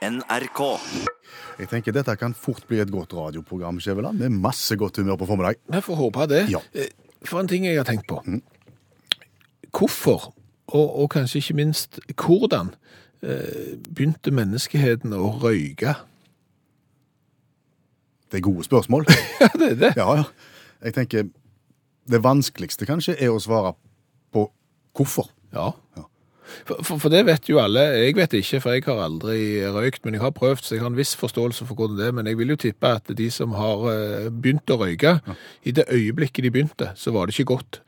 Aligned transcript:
NRK. 0.00 0.60
Jeg 1.60 1.68
tenker 1.68 1.92
Dette 1.92 2.14
kan 2.16 2.32
fort 2.36 2.64
bli 2.68 2.78
et 2.80 2.90
godt 2.92 3.12
radioprogram 3.12 3.80
Skjæveland, 3.82 4.18
med 4.22 4.38
masse 4.40 4.76
godt 4.80 4.96
humør 4.96 5.18
på 5.20 5.26
formiddag. 5.28 5.58
Jeg 5.72 5.84
får 5.84 5.98
håpe 5.98 6.26
det. 6.30 6.44
Ja. 6.52 6.62
Eh, 6.74 6.88
For 7.28 7.40
en 7.42 7.48
ting 7.48 7.66
jeg 7.66 7.76
har 7.76 7.84
tenkt 7.84 8.06
på. 8.08 8.22
Hvorfor, 9.76 10.30
og, 10.72 10.86
og 11.02 11.10
kanskje 11.12 11.42
ikke 11.42 11.54
minst 11.58 12.00
hvordan, 12.16 12.72
eh, 13.22 13.76
begynte 13.92 14.32
menneskeheten 14.32 15.12
å 15.12 15.34
røyke? 15.42 15.92
Det 18.30 18.40
er 18.40 18.46
gode 18.46 18.64
spørsmål. 18.64 19.04
Ja, 19.40 19.48
det 19.56 19.68
er 19.72 19.76
det. 19.80 19.92
Ja, 19.96 20.08
ja. 20.20 20.24
Jeg 20.84 20.92
tenker 20.96 21.28
Det 22.10 22.18
vanskeligste 22.24 22.84
kanskje 22.88 23.14
er 23.20 23.30
å 23.32 23.38
svare 23.40 23.74
på 24.32 24.46
hvorfor. 24.96 25.28
Ja. 25.52 25.70
Ja. 25.96 26.04
For, 26.68 26.82
for, 26.82 26.98
for 26.98 27.08
det 27.12 27.24
vet 27.26 27.48
jo 27.50 27.58
alle. 27.62 27.80
Jeg 28.04 28.16
vet 28.18 28.32
ikke, 28.40 28.60
for 28.60 28.72
jeg 28.76 28.84
har 28.86 29.00
aldri 29.06 29.40
røykt, 29.74 30.04
men 30.04 30.14
jeg 30.14 30.22
har 30.24 30.30
prøvd, 30.36 30.62
så 30.64 30.74
jeg 30.76 30.82
har 30.84 30.90
en 30.92 30.98
viss 30.98 31.14
forståelse 31.20 31.66
for 31.68 31.74
hvordan 31.78 31.98
det 31.98 32.06
er. 32.10 32.12
Men 32.12 32.26
jeg 32.30 32.38
vil 32.40 32.52
jo 32.54 32.56
tippe 32.56 32.90
at 33.00 33.10
de 33.16 33.30
som 33.30 33.52
har 33.58 33.86
eh, 33.92 34.28
begynt 34.30 34.70
å 34.74 34.78
røyke, 34.84 35.16
i 35.64 35.72
det 35.76 35.88
øyeblikket 35.90 36.44
de 36.46 36.50
begynte, 36.54 36.92
så 36.96 37.12
var 37.14 37.26
det 37.26 37.36
ikke 37.38 37.52
godt. 37.54 37.80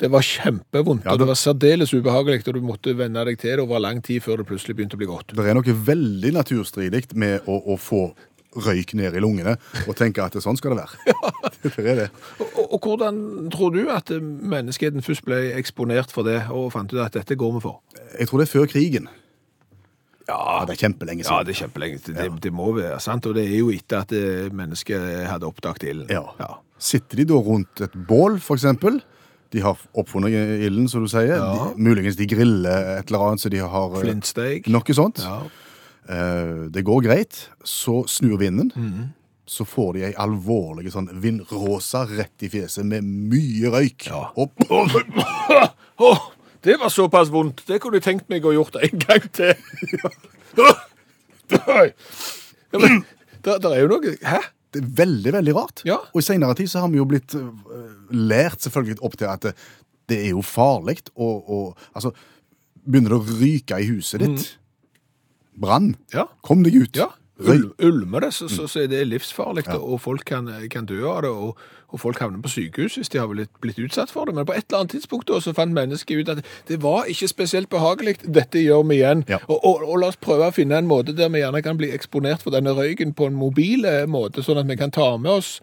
Det 0.00 0.08
var 0.10 0.24
kjempevondt, 0.26 1.04
Ja, 1.06 1.12
og 1.12 1.18
det- 1.18 1.22
det 1.22 1.28
var 1.30 1.38
særdeles 1.38 1.92
ubehagelig, 1.94 2.42
og 2.48 2.54
du 2.54 2.60
måtte 2.66 2.96
venne 2.98 3.24
deg 3.24 3.38
til 3.38 3.50
det 3.56 3.60
over 3.62 3.78
lang 3.78 4.02
tid 4.02 4.20
før 4.22 4.38
det 4.38 4.46
plutselig 4.48 4.74
begynte 4.76 4.96
å 4.96 4.98
bli 4.98 5.06
godt. 5.06 5.28
Det 5.36 5.46
er 5.46 5.54
noe 5.54 5.62
veldig 5.86 6.32
naturstridig 6.34 7.14
med 7.14 7.42
å, 7.46 7.60
å 7.74 7.76
få 7.78 8.12
røyk 8.54 8.94
ned 8.98 9.16
i 9.16 9.22
lungene 9.22 9.56
og 9.84 9.96
tenke 9.98 10.24
at 10.24 10.36
sånn 10.42 10.58
skal 10.60 10.74
det 10.74 10.84
være. 10.84 11.16
det 11.64 11.74
er 11.82 12.00
det. 12.04 12.08
Og, 12.38 12.62
og, 12.68 12.78
hvordan 12.86 13.20
tror 13.54 13.74
du 13.74 13.82
at 13.92 14.12
eh, 14.14 14.22
menneskeheten 14.22 15.04
først 15.04 15.26
ble 15.26 15.42
eksponert 15.58 16.14
for 16.14 16.26
det, 16.26 16.44
og 16.54 16.72
fant 16.74 16.92
ut 16.94 17.02
at 17.04 17.18
dette 17.18 17.38
går 17.38 17.58
vi 17.58 17.66
for? 17.66 17.82
Jeg 18.18 18.30
tror 18.30 18.42
det 18.42 18.48
er 18.48 18.54
før 18.54 18.70
krigen. 18.70 19.10
Ja, 19.10 19.20
Ja, 20.28 20.64
det 20.64 20.76
er 20.76 20.86
kjempelenge 20.86 21.24
siden. 21.24 21.36
Ja, 21.36 21.44
det 21.44 21.52
er 21.52 21.58
kjempelenge. 21.58 21.98
Det, 22.06 22.14
det, 22.16 22.28
det 22.46 22.52
må 22.54 22.70
være 22.76 23.00
sant, 23.02 23.26
og 23.28 23.36
det 23.36 23.44
er 23.44 23.58
jo 23.58 23.72
etter 23.74 24.04
at 24.04 24.14
eh, 24.16 24.46
mennesket 24.56 25.26
hadde 25.28 25.48
oppdaget 25.48 25.88
ilden. 25.90 26.12
Ja. 26.40 26.54
Sitter 26.80 27.20
de 27.20 27.26
da 27.28 27.40
rundt 27.40 27.82
et 27.84 27.98
bål, 28.08 28.38
for 28.40 28.56
eksempel? 28.56 29.02
De 29.54 29.60
har 29.62 29.78
oppfunnet 29.92 30.32
ilden, 30.66 30.88
som 30.90 31.04
du 31.04 31.10
sier. 31.12 31.36
Ja. 31.36 31.50
De, 31.74 31.84
muligens 31.84 32.16
de 32.18 32.26
griller 32.30 32.96
et 32.96 33.12
eller 33.12 33.26
annet, 33.28 33.44
så 33.44 33.52
de 33.52 33.60
har 33.60 33.98
eh, 33.98 34.06
Flintsteik. 34.06 34.70
Noe 34.72 34.96
sånt. 34.96 35.20
Ja. 35.24 35.42
Eh, 36.08 36.70
det 36.70 36.82
går 36.82 37.02
greit. 37.04 37.48
Så 37.64 38.04
snur 38.06 38.38
vinden. 38.38 38.72
Mm. 38.76 39.12
Så 39.46 39.64
får 39.64 39.92
de 39.96 40.06
ei 40.08 40.14
alvorlig 40.20 40.92
sånn 40.92 41.10
vindrosa 41.20 42.04
rett 42.08 42.44
i 42.44 42.50
fjeset 42.52 42.86
med 42.88 43.04
mye 43.04 43.72
røyk. 43.72 44.08
Ja. 44.08 44.28
Og... 44.40 44.52
Oh, 46.00 46.28
det 46.64 46.78
var 46.80 46.92
såpass 46.92 47.32
vondt. 47.32 47.64
Det 47.68 47.80
kunne 47.82 48.00
jeg 48.00 48.08
tenkt 48.08 48.30
meg 48.32 48.44
å 48.44 48.54
gjort 48.56 48.80
en 48.80 49.04
gang 49.06 49.30
til. 49.32 49.54
Ja, 51.54 52.78
men, 52.80 53.02
der, 53.44 53.58
der 53.60 53.74
er 53.76 53.82
jo 53.84 53.88
noe 53.92 54.12
Hæ? 54.24 54.38
Det 54.72 54.80
er 54.80 54.86
veldig, 54.96 55.32
veldig 55.36 55.52
rart. 55.54 55.82
Ja. 55.86 55.98
Og 56.14 56.22
i 56.22 56.24
senere 56.24 56.56
tid 56.58 56.70
så 56.72 56.80
har 56.82 56.88
vi 56.90 56.98
jo 56.98 57.04
blitt 57.06 57.34
eh, 57.36 57.90
lært 58.16 58.64
selvfølgelig 58.64 58.96
opp 59.04 59.18
til 59.20 59.28
at 59.30 59.44
det, 59.44 59.52
det 60.10 60.18
er 60.24 60.32
jo 60.32 60.40
farlig 60.46 60.96
å 61.14 61.28
Altså, 61.92 62.14
begynner 62.82 63.12
det 63.12 63.20
å 63.20 63.36
ryke 63.42 63.78
i 63.78 63.90
huset 63.92 64.24
ditt 64.24 64.48
Brann. 65.60 65.94
Ja. 66.14 66.28
Kom 66.42 66.64
deg 66.66 66.74
ut. 66.78 66.96
Ja. 66.98 67.10
Ul, 67.42 67.72
ulmer 67.82 68.22
det, 68.22 68.28
så, 68.36 68.46
så, 68.48 68.68
så 68.70 68.84
er 68.84 68.86
det 68.92 69.00
livsfarlig, 69.10 69.64
og 69.74 69.96
folk 70.00 70.22
kan, 70.28 70.46
kan 70.70 70.86
dø 70.86 71.00
av 71.10 71.24
det. 71.24 71.30
Og, 71.34 71.58
og 71.94 72.00
folk 72.02 72.20
havner 72.22 72.38
på 72.42 72.50
sykehus 72.50 72.94
hvis 72.98 73.10
de 73.10 73.18
har 73.18 73.26
blitt, 73.30 73.50
blitt 73.62 73.78
utsatt 73.82 74.10
for 74.14 74.26
det. 74.30 74.36
Men 74.38 74.46
på 74.46 74.54
et 74.54 74.64
eller 74.68 74.84
annet 74.84 74.94
tidspunkt 74.94 75.26
da, 75.30 75.40
så 75.42 75.50
fant 75.54 75.74
mennesket 75.74 76.22
ut 76.22 76.30
at 76.30 76.44
det 76.70 76.78
var 76.82 77.10
ikke 77.10 77.28
spesielt 77.30 77.68
behagelig. 77.74 78.16
Dette 78.22 78.62
gjør 78.62 78.86
vi 78.86 79.00
igjen. 79.00 79.24
Ja. 79.30 79.40
Og, 79.48 79.58
og, 79.66 79.82
og 79.82 79.98
la 80.02 80.12
oss 80.12 80.18
prøve 80.22 80.46
å 80.50 80.54
finne 80.54 80.78
en 80.78 80.90
måte 80.90 81.14
der 81.14 81.30
vi 81.34 81.42
gjerne 81.42 81.62
kan 81.66 81.78
bli 81.80 81.90
eksponert 81.94 82.42
for 82.46 82.54
denne 82.54 82.74
røyken 82.78 83.14
på 83.18 83.26
en 83.30 83.38
mobil 83.38 83.82
måte, 84.10 84.42
sånn 84.46 84.62
at 84.62 84.70
vi 84.70 84.78
kan 84.78 84.94
ta 84.94 85.08
med 85.18 85.32
oss 85.40 85.56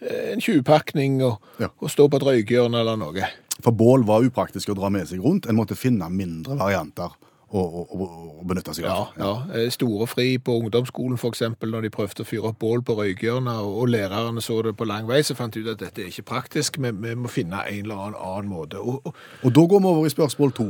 eh, 0.00 0.30
en 0.36 0.42
20-pakning 0.46 1.18
og, 1.26 1.42
Ja. 1.62 1.72
og 1.78 1.90
stå 1.90 2.06
på 2.10 2.22
et 2.22 2.28
røykehjørne 2.30 2.82
eller 2.86 2.98
noe. 3.02 3.30
For 3.60 3.74
bål 3.74 4.06
var 4.08 4.22
upraktisk 4.26 4.70
å 4.70 4.78
dra 4.78 4.88
med 4.94 5.10
seg 5.10 5.26
rundt. 5.26 5.50
En 5.50 5.58
måtte 5.58 5.74
finne 5.78 6.06
mindre 6.14 6.54
varianter 6.62 7.18
å, 7.52 7.62
å, 7.82 8.06
benytte 8.46 8.74
seg 8.76 8.84
Ja, 8.86 8.94
av. 8.94 9.14
ja. 9.18 9.30
Eh, 9.58 9.70
Storefri 9.74 10.38
på 10.38 10.54
ungdomsskolen 10.60 11.18
eksempel, 11.32 11.72
når 11.74 11.88
de 11.88 11.90
prøvde 11.94 12.22
å 12.22 12.28
fyre 12.28 12.52
opp 12.52 12.60
bål 12.62 12.84
på 12.86 12.94
røykhjørnet, 13.00 13.62
og, 13.66 13.88
lærerne 13.90 14.42
så 14.44 14.60
det 14.62 14.76
på 14.78 14.86
lang 14.86 15.08
vei, 15.10 15.22
så 15.26 15.34
fant 15.38 15.54
de 15.54 15.64
ut 15.64 15.72
at 15.74 15.82
dette 15.82 16.04
er 16.04 16.12
ikke 16.12 16.28
praktisk, 16.30 16.78
men 16.78 17.00
vi 17.02 17.16
må 17.18 17.28
finne 17.32 17.64
en 17.66 17.82
eller 17.82 18.04
annen, 18.06 18.20
annen 18.20 18.52
måte. 18.52 18.78
Og, 18.78 19.02
og, 19.04 19.18
Og 19.42 19.54
da 19.56 19.66
går 19.66 19.82
vi 19.82 19.90
over 19.94 20.06
i 20.06 20.14
spørsmål 20.14 20.54
to. 20.56 20.68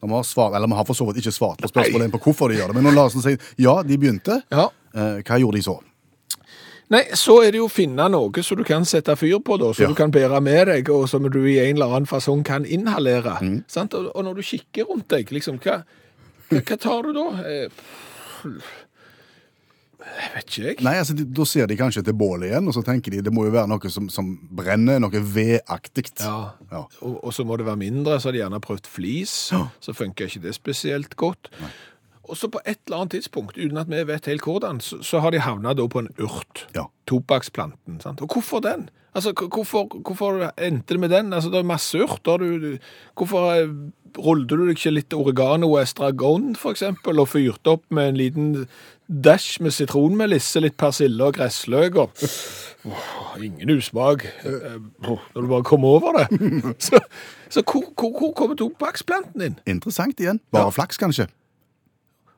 Når 0.00 0.08
vi 0.08 0.14
har 0.16 0.24
svar, 0.24 0.54
eller 0.56 0.70
vi 0.70 0.78
har 0.78 0.86
for 0.88 0.96
så 0.96 1.04
vidt 1.10 1.18
ikke 1.20 1.34
svart 1.36 1.60
på 1.60 1.68
spørsmålet 1.68 2.12
på 2.14 2.22
hvorfor 2.24 2.48
de 2.48 2.56
gjør 2.56 2.70
det. 2.72 2.78
Men 2.78 2.86
når 2.88 2.96
Larsen 2.96 3.20
sier 3.24 3.42
ja, 3.60 3.82
de 3.84 3.98
begynte, 4.00 4.38
ja. 4.48 4.68
eh, 4.94 5.18
hva 5.26 5.36
gjorde 5.42 5.58
de 5.58 5.66
så? 5.66 5.74
Nei, 6.90 7.04
så 7.14 7.36
er 7.44 7.52
det 7.54 7.60
jo 7.60 7.68
å 7.68 7.70
finne 7.70 8.08
noe 8.10 8.42
som 8.42 8.58
du 8.58 8.64
kan 8.66 8.84
sette 8.88 9.14
fyr 9.16 9.38
på, 9.46 9.56
da, 9.62 9.68
som 9.72 9.84
Ja. 9.84 9.88
du 9.88 9.94
kan 9.94 10.10
bære 10.10 10.40
med 10.42 10.66
deg, 10.66 10.88
og 10.90 11.08
som 11.08 11.22
du 11.30 11.38
i 11.46 11.58
en 11.62 11.76
eller 11.76 11.86
annen 11.94 12.06
fasong 12.10 12.42
kan 12.44 12.64
inhalere. 12.66 13.36
Sant? 13.70 13.94
Og, 13.94 14.10
og 14.16 14.24
når 14.26 14.40
du 14.40 14.42
kikker 14.42 14.88
rundt 14.90 15.06
deg, 15.08 15.30
liksom, 15.30 15.60
hva, 15.62 15.84
hva, 16.50 16.60
hva 16.66 16.76
tar 16.82 17.02
du 17.06 17.12
da? 17.14 17.26
Eh, 17.46 17.68
Jeg 20.00 20.30
vet 20.34 20.46
ikke, 20.48 20.62
jeg. 20.64 20.76
Nei, 20.82 20.94
altså, 20.98 21.14
Da 21.14 21.44
ser 21.46 21.66
de 21.68 21.76
kanskje 21.76 22.02
til 22.06 22.14
bålet 22.16 22.48
igjen, 22.48 22.66
og 22.66 22.74
så 22.74 22.82
tenker 22.82 23.12
de 23.12 23.20
det 23.22 23.32
må 23.36 23.44
jo 23.46 23.52
være 23.54 23.68
noe 23.70 23.90
som, 23.92 24.08
som 24.10 24.30
brenner, 24.56 24.98
noe 24.98 25.20
vedaktig. 25.22 26.06
Ja. 26.24 26.54
Ja. 26.72 26.80
Og, 27.04 27.18
og 27.22 27.34
så 27.36 27.44
må 27.46 27.58
det 27.60 27.66
være 27.68 27.76
mindre, 27.84 28.16
så 28.18 28.30
har 28.30 28.32
de 28.34 28.40
gjerne 28.40 28.60
prøvd 28.64 28.88
flis. 28.90 29.34
Så 29.84 29.94
funker 29.94 30.26
ikke 30.26 30.42
det 30.48 30.54
spesielt 30.56 31.14
godt. 31.20 31.52
Og 32.30 32.38
så 32.38 32.48
på 32.52 32.60
et 32.64 32.78
eller 32.86 33.02
annet 33.02 33.16
tidspunkt, 33.18 33.58
uten 33.58 33.80
at 33.80 33.90
vi 33.90 34.04
vet 34.06 34.26
helt 34.30 34.46
hvordan, 34.46 34.80
så, 34.84 35.00
så 35.02 35.20
har 35.24 35.34
de 35.34 35.42
havna 35.42 35.74
på 35.74 36.04
en 36.04 36.10
urt. 36.22 36.66
Ja. 36.76 36.86
Tobakksplanten. 37.10 38.00
sant? 38.00 38.22
Og 38.22 38.30
hvorfor 38.32 38.62
den? 38.64 38.88
Altså, 39.14 39.32
hvorfor, 39.34 39.88
hvorfor 40.06 40.52
endte 40.58 40.94
det 40.94 41.00
med 41.00 41.08
den? 41.10 41.32
Altså, 41.32 41.50
Det 41.50 41.58
er 41.58 41.66
masse 41.66 41.98
urter. 41.98 42.36
Du, 42.38 42.58
du, 42.62 42.78
hvorfor 43.18 43.50
eh, 43.52 43.72
rullet 44.18 44.48
du 44.50 44.62
deg 44.68 44.76
ikke 44.76 44.92
litt 44.94 45.14
oregano 45.14 45.72
og 45.72 45.82
estragon, 45.82 46.54
for 46.56 46.70
eksempel, 46.70 47.18
og 47.18 47.28
fyrte 47.32 47.74
opp 47.74 47.84
med 47.90 48.08
en 48.12 48.20
liten 48.20 48.52
dash 49.10 49.58
med 49.62 49.74
sitronmelisse, 49.74 50.62
litt 50.62 50.76
persille 50.78 51.26
og 51.26 51.34
gressløk 51.34 51.96
og 51.98 52.22
oh, 52.86 53.34
Ingen 53.42 53.72
usmak 53.74 54.22
eh, 54.46 54.78
når 55.02 55.18
du 55.34 55.48
bare 55.50 55.66
kommer 55.66 55.98
over 55.98 56.20
det. 56.20 56.28
Så, 56.86 57.00
så 57.50 57.62
hvor, 57.66 57.82
hvor, 57.98 58.14
hvor 58.14 58.32
kommer 58.38 58.54
tobakksplanten 58.54 59.42
inn? 59.42 59.58
Interessant 59.66 60.20
igjen. 60.22 60.38
Bare 60.54 60.68
Ja. 60.70 60.74
flaks, 60.78 60.98
kanskje. 61.02 61.26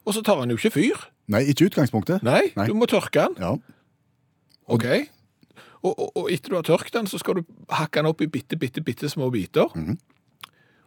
Og 0.06 0.16
så 0.16 0.22
tar 0.26 0.40
han 0.42 0.50
jo 0.50 0.58
ikke 0.58 0.74
fyr. 0.74 1.02
Nei, 1.30 1.44
ikke 1.52 1.68
utgangspunktet. 1.70 2.24
Nei, 2.26 2.50
Nei. 2.58 2.66
du 2.68 2.74
må 2.74 2.88
tørke 2.90 3.28
den. 3.28 3.36
Ja. 3.38 3.52
Ok. 4.72 4.86
Og, 5.82 5.92
og, 5.92 6.08
og 6.16 6.32
etter 6.32 6.52
du 6.52 6.58
har 6.58 6.66
tørket 6.66 6.96
den, 6.96 7.10
så 7.10 7.18
skal 7.22 7.40
du 7.40 7.44
hakke 7.70 8.00
den 8.00 8.10
opp 8.10 8.22
i 8.22 8.30
bitte, 8.30 8.58
bitte, 8.58 8.82
bitte 8.84 9.10
små 9.10 9.30
biter. 9.34 9.70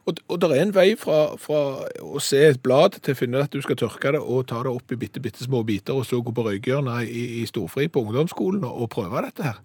Og, 0.06 0.20
og 0.30 0.40
det 0.42 0.50
er 0.52 0.62
en 0.62 0.74
vei 0.75 0.92
fra, 1.00 1.36
fra 1.42 1.62
å 2.04 2.22
se 2.24 2.44
et 2.52 2.62
blad 2.64 3.00
til 3.02 3.16
å 3.16 3.20
finne 3.20 3.42
at 3.48 3.56
du 3.56 3.62
skal 3.66 3.80
tørke 3.80 4.14
det 4.16 4.22
og 4.22 4.46
ta 4.52 4.62
det 4.68 4.72
opp 4.72 4.94
i 4.94 5.00
bitte, 5.02 5.24
bitte 5.24 5.48
små 5.48 5.64
biter, 5.68 5.98
og 5.98 6.06
så 6.08 6.20
gå 6.24 6.34
på 6.36 6.46
røykhjørnet 6.46 7.09
i, 7.09 7.25
i 7.42 7.46
storfri 7.50 7.88
på 7.92 8.04
ungdomsskolen 8.06 8.64
og, 8.68 8.84
og 8.86 8.92
prøve 8.94 9.24
dette 9.25 9.48
her. 9.48 9.64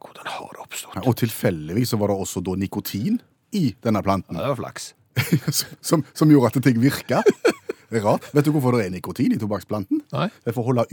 Hvordan 0.00 0.30
har 0.36 0.54
det 0.54 0.64
oppstått? 0.64 1.02
Og 1.02 1.18
tilfeldigvis 1.20 1.92
så 1.92 2.00
var 2.00 2.12
det 2.12 2.20
også 2.24 2.44
da 2.46 2.56
nikotin 2.60 3.18
i 3.56 3.72
denne 3.82 4.04
planten, 4.06 4.38
Ja, 4.38 4.46
det 4.46 4.54
var 4.54 4.62
flaks. 4.62 4.92
som, 5.88 6.04
som 6.14 6.30
gjorde 6.30 6.54
at 6.54 6.62
ting 6.64 6.78
virka. 6.80 7.24
Det 7.90 7.98
er 7.98 8.04
rart. 8.06 8.28
Vet 8.34 8.46
du 8.46 8.52
hvorfor 8.54 8.76
det 8.76 8.84
er 8.86 8.92
nikotin 8.94 9.32
i 9.34 9.38
tobakksplanten? 9.38 10.04
Nei. 10.12 10.28
Det 10.30 10.52
er 10.52 10.54
for 10.54 10.62
å 10.62 10.70
holde, 10.70 10.84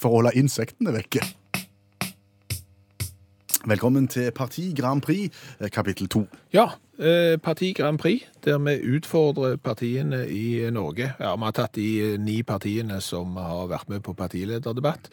for 0.00 0.08
å 0.08 0.20
holde 0.22 0.32
insektene 0.40 0.94
vekke. 0.94 1.20
Velkommen 3.66 4.06
til 4.08 4.30
Parti 4.32 4.70
Grand 4.78 5.02
Prix, 5.02 5.34
eh, 5.60 5.68
kapittel 5.68 6.08
to. 6.08 6.22
Ja, 6.54 6.70
eh, 6.98 7.36
Parti 7.36 7.74
Grand 7.76 7.98
Prix, 7.98 8.24
der 8.44 8.58
vi 8.58 8.78
utfordrer 8.96 9.56
partiene 9.56 10.22
i 10.30 10.70
Norge. 10.70 11.12
Ja, 11.20 11.36
Vi 11.36 11.44
har 11.44 11.52
tatt 11.52 11.72
de 11.72 12.14
eh, 12.14 12.18
ni 12.18 12.42
partiene 12.42 13.02
som 13.02 13.36
har 13.36 13.66
vært 13.66 13.88
med 13.88 14.02
på 14.02 14.14
partilederdebatt. 14.14 15.10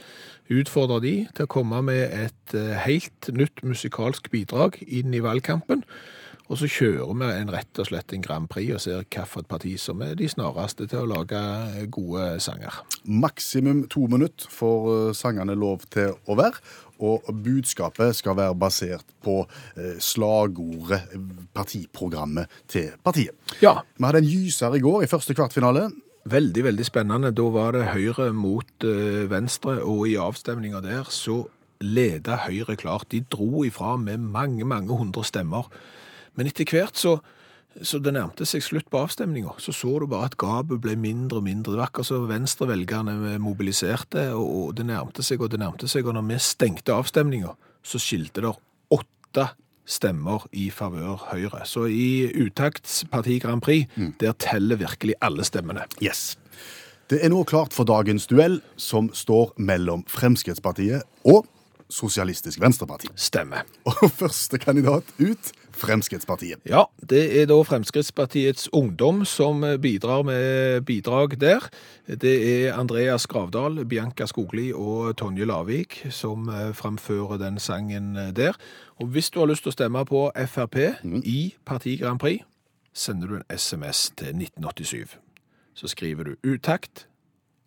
Utfordrer 0.49 1.01
de 1.01 1.27
til 1.35 1.45
å 1.45 1.47
komme 1.47 1.81
med 1.81 2.13
et 2.13 2.77
helt 2.85 3.29
nytt 3.33 3.63
musikalsk 3.63 4.29
bidrag 4.31 4.77
inn 4.87 5.13
i 5.13 5.19
valgkampen. 5.19 5.83
Og 6.51 6.59
så 6.59 6.67
kjører 6.67 7.13
vi 7.15 7.27
en 7.37 7.51
rett 7.53 7.79
og 7.79 7.87
slett 7.87 8.13
en 8.13 8.23
Grand 8.23 8.49
Prix 8.51 8.73
og 8.75 8.81
ser 8.83 8.99
hvilket 8.99 9.47
parti 9.49 9.73
som 9.79 10.01
er 10.03 10.17
de 10.19 10.27
snareste 10.29 10.87
til 10.91 11.03
å 11.03 11.09
lage 11.09 11.39
gode 11.93 12.25
sanger. 12.43 12.81
Maksimum 13.07 13.85
to 13.91 14.07
minutter 14.11 14.51
får 14.51 14.89
eh, 14.91 15.13
sangene 15.17 15.55
lov 15.55 15.85
til 15.93 16.17
å 16.27 16.37
være, 16.39 16.59
og 17.03 17.25
budskapet 17.43 18.15
skal 18.15 18.37
være 18.37 18.57
basert 18.59 19.15
på 19.23 19.41
eh, 19.79 19.95
slagordet, 20.03 21.15
partiprogrammet 21.55 22.61
til 22.71 22.91
partiet. 23.03 23.35
Ja, 23.63 23.79
Vi 23.97 24.05
hadde 24.05 24.23
en 24.23 24.29
gyser 24.29 24.75
i 24.75 24.83
går 24.83 25.05
i 25.05 25.11
første 25.11 25.35
kvartfinale. 25.37 25.89
Veldig, 26.29 26.63
veldig 26.69 26.85
spennende. 26.87 27.33
Da 27.35 27.49
var 27.51 27.75
det 27.75 27.89
Høyre 27.91 28.29
mot 28.35 28.87
eh, 28.87 29.25
Venstre, 29.31 29.79
og 29.83 30.05
i 30.11 30.19
avstemninga 30.19 30.83
der 30.83 31.09
så 31.11 31.45
leda 31.83 32.43
Høyre 32.45 32.77
klart. 32.79 33.09
De 33.11 33.23
dro 33.27 33.65
ifra 33.67 33.97
med 33.99 34.23
mange, 34.31 34.67
mange 34.67 34.95
hundre 34.95 35.25
stemmer. 35.27 35.67
Men 36.37 36.49
etter 36.49 36.69
hvert 36.69 36.99
så 36.99 37.19
Så 37.73 37.97
det 37.97 38.11
nærmte 38.13 38.45
seg 38.45 38.61
slutt 38.61 38.85
på 38.93 38.99
avstemninga. 39.01 39.55
Så 39.57 39.73
så 39.73 39.95
du 39.97 40.05
bare 40.05 40.27
at 40.29 40.35
gapet 40.37 40.77
ble 40.77 40.93
mindre 40.93 41.39
og 41.39 41.47
mindre. 41.47 41.71
Det 41.71 41.79
var 41.79 41.87
akkurat 41.87 42.05
som 42.05 42.27
venstrevelgerne 42.29 43.39
mobiliserte, 43.41 44.27
og 44.37 44.75
det 44.77 44.85
nærmte 44.85 45.25
seg 45.25 45.41
og 45.41 45.49
det 45.49 45.57
nærmte 45.57 45.89
seg. 45.89 46.05
Og 46.05 46.13
når 46.13 46.27
vi 46.27 46.37
stengte 46.37 46.93
avstemninga, 46.93 47.55
så 47.81 47.97
skilte 47.97 48.43
det 48.45 48.51
åtte 48.93 49.47
stemmer 49.89 50.45
i 50.53 50.69
favør 50.69 51.25
Høyre. 51.31 51.63
Så 51.65 51.87
i 51.89 52.29
utakts 52.45 53.03
Parti 53.09 53.39
Grand 53.41 53.65
Prix, 53.65 53.89
der 54.21 54.37
teller 54.37 54.77
virkelig 54.77 55.17
alle 55.21 55.43
stemmene. 55.43 55.87
Yes. 55.97 56.37
Det 57.09 57.19
er 57.25 57.33
nå 57.33 57.43
klart 57.43 57.73
for 57.75 57.89
dagens 57.89 58.29
duell, 58.29 58.61
som 58.77 59.09
står 59.13 59.57
mellom 59.57 60.05
Fremskrittspartiet 60.07 61.03
og 61.25 61.49
Sosialistisk 61.93 62.61
Venstreparti. 62.61 63.11
Stemmer. 63.19 63.67
Og 63.85 64.07
første 64.21 64.57
kandidat 64.57 65.09
ut 65.19 65.51
Fremskrittspartiet. 65.73 66.63
Ja, 66.69 66.85
det 67.01 67.23
er 67.41 67.47
da 67.49 67.59
Fremskrittspartiets 67.65 68.69
ungdom 68.73 69.23
som 69.25 69.65
bidrar 69.81 70.23
med 70.27 70.85
bidrag 70.87 71.37
der. 71.41 71.67
Det 72.07 72.35
er 72.47 72.77
Andreas 72.77 73.27
Gravdal, 73.27 73.83
Bianca 73.89 74.27
Skogli 74.29 74.71
og 74.73 75.15
Tonje 75.17 75.47
Lavik 75.49 76.01
som 76.13 76.47
fremfører 76.47 76.93
framfører 76.93 77.37
den 77.37 77.59
sangen 77.59 78.15
der. 78.35 78.53
Og 78.99 79.07
hvis 79.07 79.29
du 79.29 79.39
har 79.39 79.47
lyst 79.47 79.63
til 79.63 79.71
å 79.71 79.77
stemme 79.77 80.05
på 80.05 80.31
Frp 80.47 80.77
i 81.23 81.55
Parti 81.65 81.97
Grand 81.97 82.19
Prix, 82.19 82.43
sender 82.93 83.27
du 83.27 83.35
en 83.35 83.45
SMS 83.49 84.11
til 84.17 84.35
1987. 84.35 85.17
Så 85.73 85.87
skriver 85.87 86.23
du 86.23 86.35
utakt, 86.43 87.07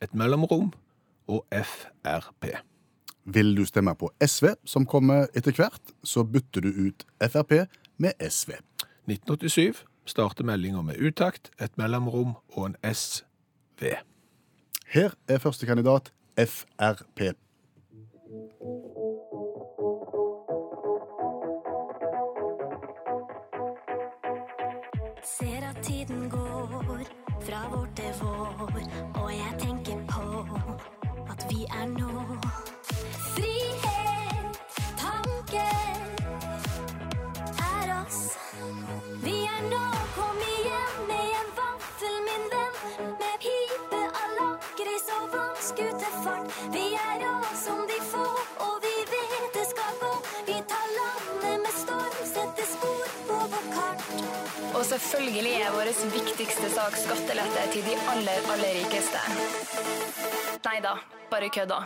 et 0.03 0.15
mellomrom 0.15 0.73
og 1.29 1.45
Frp. 1.51 2.47
Vil 3.25 3.57
du 3.57 3.65
stemme 3.65 3.95
på 3.97 4.11
SV, 4.21 4.55
som 4.65 4.87
kommer 4.87 5.27
etter 5.35 5.53
hvert, 5.57 5.83
så 6.05 6.23
bytter 6.23 6.61
du 6.61 6.69
ut 6.87 7.07
Frp 7.21 7.67
med 7.97 8.13
SV. 8.31 8.51
1987 9.07 9.85
starter 10.07 10.45
meldinga 10.45 10.83
med 10.83 10.97
utakt, 10.99 11.51
et 11.61 11.79
mellomrom 11.79 12.37
og 12.53 12.67
en 12.67 12.77
SV. 12.95 13.85
Her 14.87 15.11
er 15.29 15.39
første 15.39 15.67
kandidat 15.67 16.13
Frp. 16.39 17.21
Ser 25.25 25.63
at 25.71 25.79
tiden 25.83 26.31
går 26.31 26.67
fra 27.41 27.69
vår 27.71 27.89
til 27.97 28.13
vår, 28.21 28.81
og 29.15 29.31
jeg 29.33 29.59
tenker 29.59 29.76
selvfølgelig 54.97 55.55
er 55.61 55.73
vår 55.75 55.89
viktigste 56.13 56.71
sak 56.73 56.95
skattelette 56.97 57.65
til 57.73 57.85
de 57.85 57.97
aller, 58.13 58.49
aller 58.55 58.79
rikeste. 58.81 59.21
Nei 60.65 60.79
da, 60.85 60.97
bare 61.31 61.53
kødda. 61.53 61.83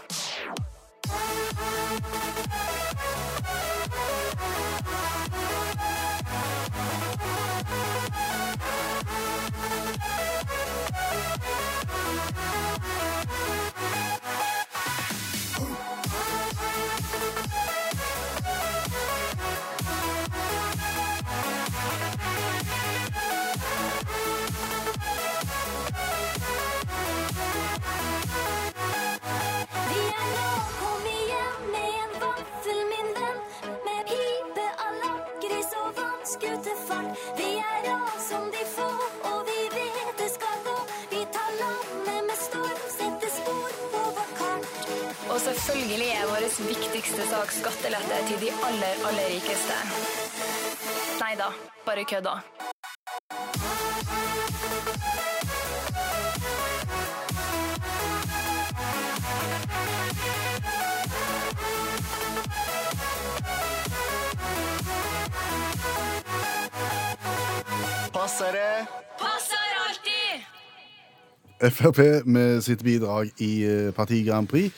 Selvfølgelig 45.50 46.10
er 46.20 46.26
vår 46.30 46.44
viktigste 46.68 47.22
sak 47.30 47.50
skattelette 47.50 48.16
til 48.28 48.38
de 48.42 48.50
aller, 48.66 48.94
aller 49.08 49.26
rikeste. 49.34 49.78
Nei 51.20 51.34
da, 51.42 51.48
bare 51.86 52.04
kødda. 52.04 52.34
Passer 68.14 68.50
det? 68.52 68.86
Passer 69.18 69.68
alltid! 69.86 70.46
Frp 71.70 71.98
med 72.24 72.62
sitt 72.62 72.82
bidrag 72.84 73.28
i 73.38 73.64
eh, 73.64 73.92
Parti 73.94 74.22
Grand 74.28 74.48
Prix. 74.48 74.72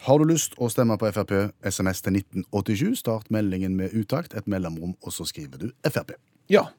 Har 0.00 0.16
du 0.16 0.24
lyst 0.24 0.54
å 0.56 0.70
stemme 0.72 0.96
på 0.96 1.10
Frp, 1.12 1.32
SMS 1.60 2.00
til 2.00 2.14
1987. 2.22 3.02
Start 3.02 3.26
meldingen 3.28 3.74
med 3.76 3.92
utakt, 3.92 4.32
et 4.32 4.46
mellomrom, 4.48 4.94
og 5.04 5.12
så 5.12 5.26
skriver 5.28 5.60
du 5.60 5.66
Frp. 5.84 6.14
Ja, 6.48 6.70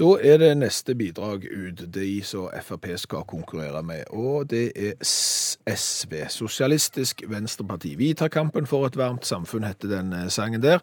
da 0.00 0.08
er 0.24 0.40
det 0.40 0.48
neste 0.58 0.96
bidrag 0.96 1.44
ut, 1.44 1.84
de 1.92 2.08
som 2.24 2.48
Frp 2.64 2.88
skal 2.98 3.26
konkurrere 3.28 3.82
med, 3.84 4.08
og 4.10 4.48
det 4.50 4.70
er 4.74 4.96
SV, 5.04 6.24
Sosialistisk 6.32 7.22
Venstreparti. 7.28 7.94
Vi 8.00 8.14
tar 8.16 8.32
kampen 8.32 8.66
for 8.66 8.88
et 8.88 8.96
varmt 8.96 9.28
samfunn, 9.28 9.68
heter 9.68 9.92
den 9.92 10.16
eh, 10.16 10.30
sangen 10.32 10.64
der. 10.64 10.80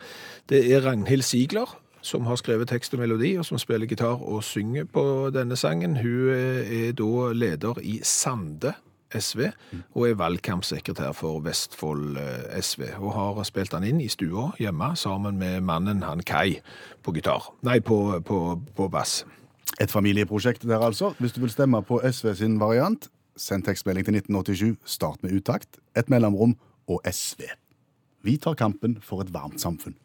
Det 0.49 0.61
er 0.69 0.85
Ragnhild 0.85 1.25
Sigler 1.25 1.79
som 2.01 2.25
har 2.29 2.37
skrevet 2.37 2.69
tekst 2.69 2.93
og 2.93 3.01
melodi, 3.01 3.33
og 3.37 3.45
som 3.45 3.59
spiller 3.61 3.89
gitar 3.89 4.21
og 4.21 4.43
synger 4.45 4.85
på 4.89 5.03
denne 5.33 5.57
sangen. 5.57 5.97
Hun 6.01 6.29
eh, 6.29 6.87
er 6.87 6.95
da 6.97 7.33
leder 7.33 7.81
i 7.81 7.99
Sande 8.05 8.77
SV, 9.17 9.47
og 9.95 10.07
er 10.07 10.17
valgkampsekretær 10.19 11.13
for 11.17 11.41
Vestfold 11.45 12.17
eh, 12.21 12.61
SV, 12.61 12.87
og 12.99 13.13
har 13.15 13.41
spilt 13.47 13.75
han 13.75 13.87
inn 13.87 14.01
i 14.03 14.09
stua 14.11 14.51
hjemme 14.61 14.93
sammen 14.99 15.39
med 15.41 15.61
mannen 15.67 16.03
han 16.07 16.23
Kai 16.25 16.59
på 17.03 17.13
gitar. 17.15 17.51
Nei, 17.67 17.79
på, 17.79 18.19
på, 18.25 18.41
på 18.77 18.89
bass. 18.91 19.21
Et 19.81 19.91
familieprosjekt 19.91 20.67
der, 20.67 20.83
altså. 20.83 21.13
Hvis 21.19 21.33
du 21.33 21.41
vil 21.41 21.53
stemme 21.53 21.81
på 21.87 22.01
SV 22.03 22.33
sin 22.37 22.59
variant, 22.59 23.09
send 23.37 23.65
tekstmelding 23.65 24.05
til 24.05 24.19
1987. 24.21 24.77
Start 24.85 25.23
med 25.23 25.35
utakt, 25.39 25.79
et 25.97 26.09
mellomrom 26.09 26.57
og 26.87 27.01
SV. 27.07 27.47
Vi 28.21 28.37
tar 28.37 28.59
kampen 28.59 28.99
for 29.01 29.23
et 29.23 29.33
varmt 29.33 29.61
samfunn. 29.61 29.95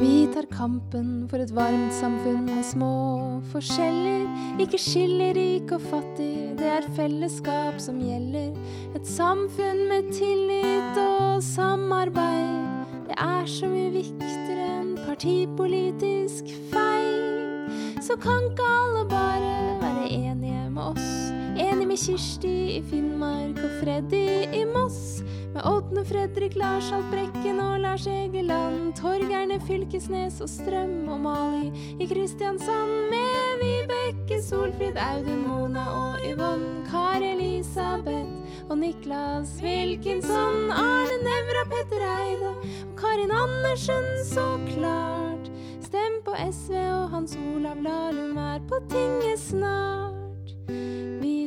Vi 0.00 0.26
tar 0.32 0.46
kampen 0.48 1.26
for 1.28 1.42
et 1.44 1.50
varmt 1.52 1.92
samfunn 1.92 2.46
med 2.46 2.64
små 2.64 2.92
forskjeller. 3.52 4.22
Ikke 4.64 4.78
skiller 4.80 5.34
rik 5.36 5.74
og 5.76 5.82
fattig, 5.90 6.54
det 6.56 6.70
er 6.72 6.86
fellesskap 6.96 7.76
som 7.84 7.98
gjelder. 8.00 8.54
Et 8.96 9.04
samfunn 9.04 9.82
med 9.90 10.08
tillit 10.16 11.00
og 11.02 11.42
samarbeid. 11.44 12.88
Det 13.10 13.18
er 13.18 13.50
så 13.52 13.68
mye 13.68 13.90
viktigere 13.98 14.70
enn 14.78 14.94
partipolitisk 15.04 16.48
feil. 16.72 17.68
Så 18.00 18.16
kan 18.24 18.48
ikke 18.48 18.72
alle 18.80 19.04
bare 19.12 19.52
være 19.84 20.08
enige 20.08 20.64
med 20.70 20.94
oss. 20.94 21.12
Enig 21.60 21.90
med 21.92 22.00
Kirsti 22.00 22.56
i 22.78 22.80
Finnmark 22.88 23.60
og 23.60 23.76
Freddy 23.82 24.24
i 24.48 24.64
Moss. 24.72 25.20
Med 25.54 25.62
Ådne 25.66 26.04
Fredrik, 26.04 26.56
Lars 26.56 26.90
Haltbrekken 26.90 27.60
og 27.60 27.80
Lars 27.80 28.06
Egeland. 28.06 28.92
Torgerne 28.94 29.60
Fylkesnes 29.66 30.40
og 30.40 30.48
Strøm 30.48 31.08
og 31.08 31.20
Mali 31.20 31.72
i 32.00 32.06
Kristiansand. 32.06 32.92
Med 33.10 33.62
Vibeke, 33.62 34.42
Solfrid, 34.42 34.96
Audun, 34.96 35.42
Mona 35.48 35.84
og 35.90 36.22
Yvonne. 36.30 36.84
Kari 36.90 37.32
Elisabeth 37.32 38.30
og 38.68 38.78
Niklas 38.78 39.58
Wilkinson. 39.62 40.70
Arne 40.70 41.18
Nævra, 41.26 41.64
Petter 41.72 42.06
Eide 42.20 42.48
og 42.48 42.96
Karin 43.00 43.30
Andersen, 43.42 44.06
så 44.24 44.58
klart. 44.74 45.50
Stem 45.82 46.22
på 46.24 46.32
SV 46.52 46.72
og 46.74 47.10
Hans 47.10 47.38
Olav 47.54 47.82
Lahlum 47.82 48.36
er 48.36 48.58
på 48.68 48.74
tinget 48.90 49.38
snart. 49.38 50.10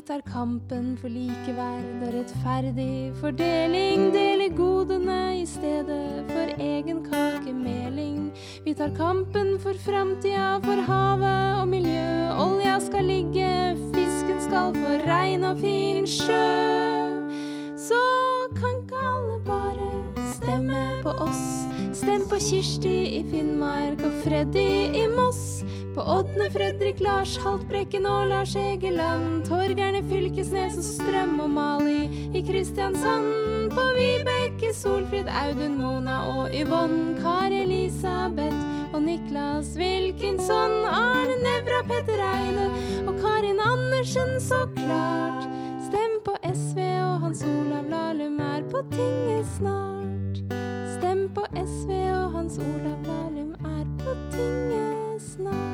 Tar 0.04 0.20
kampen 0.28 0.98
for 1.00 1.08
likeverd 1.08 2.02
og 2.04 2.10
rettferdig 2.12 3.14
fordeling. 3.22 4.10
Deler 4.12 4.52
godene 4.52 5.38
i 5.40 5.46
stedet 5.48 6.26
for 6.28 6.52
egen 6.60 7.00
kakemeling. 7.06 8.26
Vi 8.66 8.74
tar 8.76 8.92
kampen 8.98 9.54
for 9.64 9.80
framtida, 9.86 10.60
for 10.66 10.84
havet 10.90 11.62
og 11.62 11.72
miljø. 11.72 12.36
Olja 12.36 12.76
skal 12.84 13.08
ligge, 13.08 13.48
fisken 13.96 14.44
skal 14.44 14.76
få 14.76 14.98
rein 15.08 15.48
og 15.48 15.64
fin 15.64 16.04
sjø. 16.04 16.52
Så 17.80 18.04
kan 18.60 18.84
ikke 18.84 19.06
alle 19.14 19.40
bare 19.48 20.28
stemme 20.34 20.84
på 21.08 21.16
oss. 21.30 21.46
Stem 21.96 22.28
på 22.28 22.44
Kirsti 22.44 22.98
i 23.22 23.24
Finnmark 23.32 24.04
og 24.04 24.20
Freddy 24.26 24.68
i 25.00 25.08
Moss. 25.16 25.64
På 25.96 26.02
Ådne, 26.02 26.50
Fredrik, 26.52 27.00
Lars 27.00 27.38
Haltbrekken 27.38 28.06
og 28.06 28.28
Lars 28.28 28.56
Egeland. 28.56 29.46
Torgeir 29.46 30.00
i 30.00 30.02
Fylkesnes 30.10 30.78
og 30.78 30.86
Strøm 30.88 31.40
og 31.40 31.50
Mali 31.54 32.10
i 32.34 32.42
Kristiansand. 32.48 33.70
På 33.76 33.84
Vibeke, 33.98 34.74
Solfrid, 34.74 35.30
Audun, 35.30 35.78
Mona 35.78 36.16
og 36.34 36.50
Yvonne. 36.50 37.14
Kari 37.22 37.62
Elisabeth 37.62 38.58
og 38.94 39.04
Niklas 39.04 39.76
Wilkinson. 39.78 40.74
Arne 40.90 41.38
Nævra, 41.46 41.84
Petter 41.92 42.26
Eide 42.26 42.66
og 43.08 43.14
Karin 43.22 43.60
Andersen, 43.62 44.42
så 44.42 44.66
klart. 44.76 45.46
Stem 45.90 46.18
på 46.26 46.34
SV 46.54 46.80
og 46.80 47.20
Hans 47.20 47.44
Olav 47.44 47.86
Lahlum 47.90 48.40
er 48.40 48.66
på 48.72 48.82
tinget 48.92 49.46
snart. 49.58 50.42
Stem 50.98 51.30
på 51.36 51.46
SV 51.54 51.90
og 51.92 52.32
Hans 52.32 52.58
Olav 52.58 53.00
Lahlum 53.06 53.54
er 53.54 53.86
på 54.00 54.18
tinget 54.32 55.22
snart. 55.22 55.73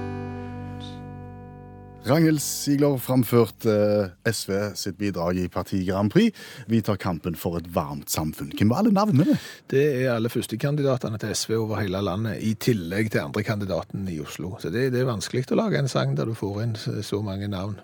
Ragnhild 2.10 2.42
Sigler 2.42 2.96
framførte 2.98 3.70
eh, 3.70 4.32
SV 4.34 4.54
sitt 4.80 4.98
bidrag 4.98 5.38
i 5.38 5.46
Parti 5.52 5.84
Grand 5.86 6.10
Prix. 6.10 6.34
Vi 6.66 6.80
tar 6.82 6.98
kampen 6.98 7.36
for 7.38 7.60
et 7.60 7.68
varmt 7.76 8.10
samfunn. 8.10 8.50
Hvem 8.58 8.72
var 8.72 8.82
alle 8.82 8.94
navnene? 8.96 9.36
Det 9.70 9.84
er 10.00 10.16
alle 10.16 10.32
førstekandidatene 10.34 11.20
til 11.22 11.36
SV 11.38 11.54
over 11.60 11.84
hele 11.84 12.02
landet, 12.02 12.42
i 12.42 12.56
tillegg 12.58 13.12
til 13.14 13.28
andrekandidaten 13.28 14.10
i 14.10 14.18
Oslo. 14.24 14.56
Så 14.58 14.74
det, 14.74 14.88
det 14.96 15.04
er 15.04 15.12
vanskelig 15.12 15.46
å 15.54 15.60
lage 15.60 15.78
en 15.78 15.92
sang 15.92 16.18
der 16.18 16.32
du 16.32 16.34
får 16.38 16.60
inn 16.66 16.76
så 17.06 17.22
mange 17.26 17.52
navn. 17.52 17.78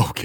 Ok, 0.00 0.24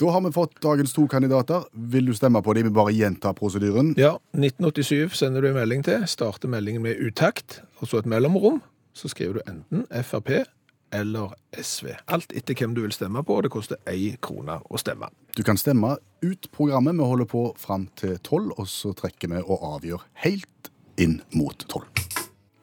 da 0.00 0.10
har 0.10 0.24
vi 0.24 0.34
fått 0.34 0.56
dagens 0.64 0.96
to 0.96 1.04
kandidater. 1.10 1.68
Vil 1.72 2.08
du 2.08 2.16
stemme 2.16 2.40
på 2.42 2.56
dem? 2.56 2.70
Vi 2.70 2.76
bare 2.80 2.96
gjentar 2.96 3.36
prosedyren. 3.36 3.92
Ja, 4.00 4.16
1987 4.32 5.20
sender 5.20 5.44
du 5.44 5.52
en 5.52 5.60
melding 5.60 5.84
til, 5.86 6.08
starter 6.08 6.50
meldingen 6.50 6.82
med 6.86 6.96
utakt, 6.96 7.60
og 7.78 7.92
så 7.92 8.00
et 8.00 8.08
mellomrom. 8.10 8.62
Så 8.96 9.12
skriver 9.12 9.38
du 9.38 9.50
enten 9.52 9.84
Frp 10.02 10.48
eller 10.92 11.34
SV. 11.52 11.90
Alt 12.14 12.32
etter 12.36 12.54
hvem 12.58 12.74
du 12.76 12.82
vil 12.84 12.92
stemme 12.94 13.22
på, 13.26 13.36
og 13.38 13.44
det 13.46 13.50
koster 13.52 13.76
én 13.90 14.16
krone 14.24 14.58
å 14.70 14.80
stemme. 14.80 15.08
Du 15.36 15.42
kan 15.46 15.58
stemme 15.60 15.96
ut 16.24 16.48
programmet. 16.54 16.96
Vi 16.98 17.04
holder 17.10 17.28
på 17.30 17.42
fram 17.60 17.88
til 18.00 18.16
tolv, 18.26 18.52
og 18.58 18.66
så 18.70 18.94
trekker 18.96 19.28
vi 19.34 19.42
og 19.44 19.62
avgjør 19.74 20.06
helt 20.24 20.70
inn 20.98 21.20
mot 21.36 21.64
tolv. 21.70 21.86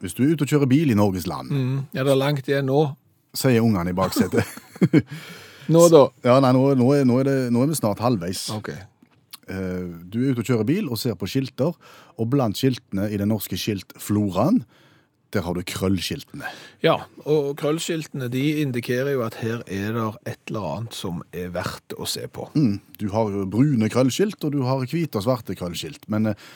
Hvis 0.02 0.12
du 0.14 0.24
er 0.26 0.34
ute 0.34 0.44
og 0.44 0.50
kjører 0.52 0.68
bil 0.68 0.90
i 0.92 0.98
Norges 0.98 1.26
land, 1.26 1.52
Ja, 1.96 2.02
det 2.04 2.12
er 2.12 2.20
langt 2.20 2.48
igjen 2.48 2.66
nå. 2.68 2.82
sier 3.36 3.62
ungene 3.64 3.90
i 3.90 3.96
baksetet. 3.96 4.44
Nå 5.72 5.88
da. 5.90 6.04
ja, 6.22 6.36
nei, 6.44 6.52
nå, 6.54 6.66
nå, 6.78 6.90
er, 6.94 7.04
nå, 7.08 7.16
er 7.20 7.26
det, 7.26 7.36
nå 7.50 7.62
er 7.64 7.70
vi 7.72 7.74
snart 7.78 7.98
halvveis. 8.04 8.44
Ok. 8.54 8.68
Eh, 8.70 9.86
Du 10.06 10.20
er 10.22 10.30
ute 10.34 10.44
og 10.44 10.46
kjører 10.50 10.66
bil 10.68 10.88
og 10.92 10.98
ser 11.00 11.16
på 11.18 11.26
skilter, 11.30 11.72
og 12.16 12.28
blant 12.30 12.56
skiltene 12.60 13.08
i 13.10 13.18
den 13.18 13.32
norske 13.32 13.58
skiltfloraen, 13.58 14.60
der 15.34 15.42
har 15.42 15.56
du 15.56 15.62
krøllskiltene. 15.66 16.48
Ja, 16.84 16.96
og 17.26 17.56
krøllskiltene 17.60 18.28
de 18.32 18.44
indikerer 18.62 19.12
jo 19.16 19.24
at 19.26 19.38
her 19.40 19.64
er 19.66 19.96
det 19.96 20.06
et 20.32 20.50
eller 20.50 20.68
annet 20.70 20.96
som 20.96 21.22
er 21.34 21.50
verdt 21.54 21.96
å 21.98 22.06
se 22.08 22.26
på. 22.30 22.48
Mm. 22.54 22.78
Du 23.00 23.08
har 23.14 23.32
jo 23.34 23.46
brune 23.50 23.90
krøllskilt, 23.92 24.38
og 24.46 24.54
du 24.54 24.62
har 24.66 24.86
hvite 24.86 25.18
og 25.18 25.26
svarte 25.26 25.56
krøllskilt. 25.58 26.06
Men 26.12 26.30
eh, 26.32 26.46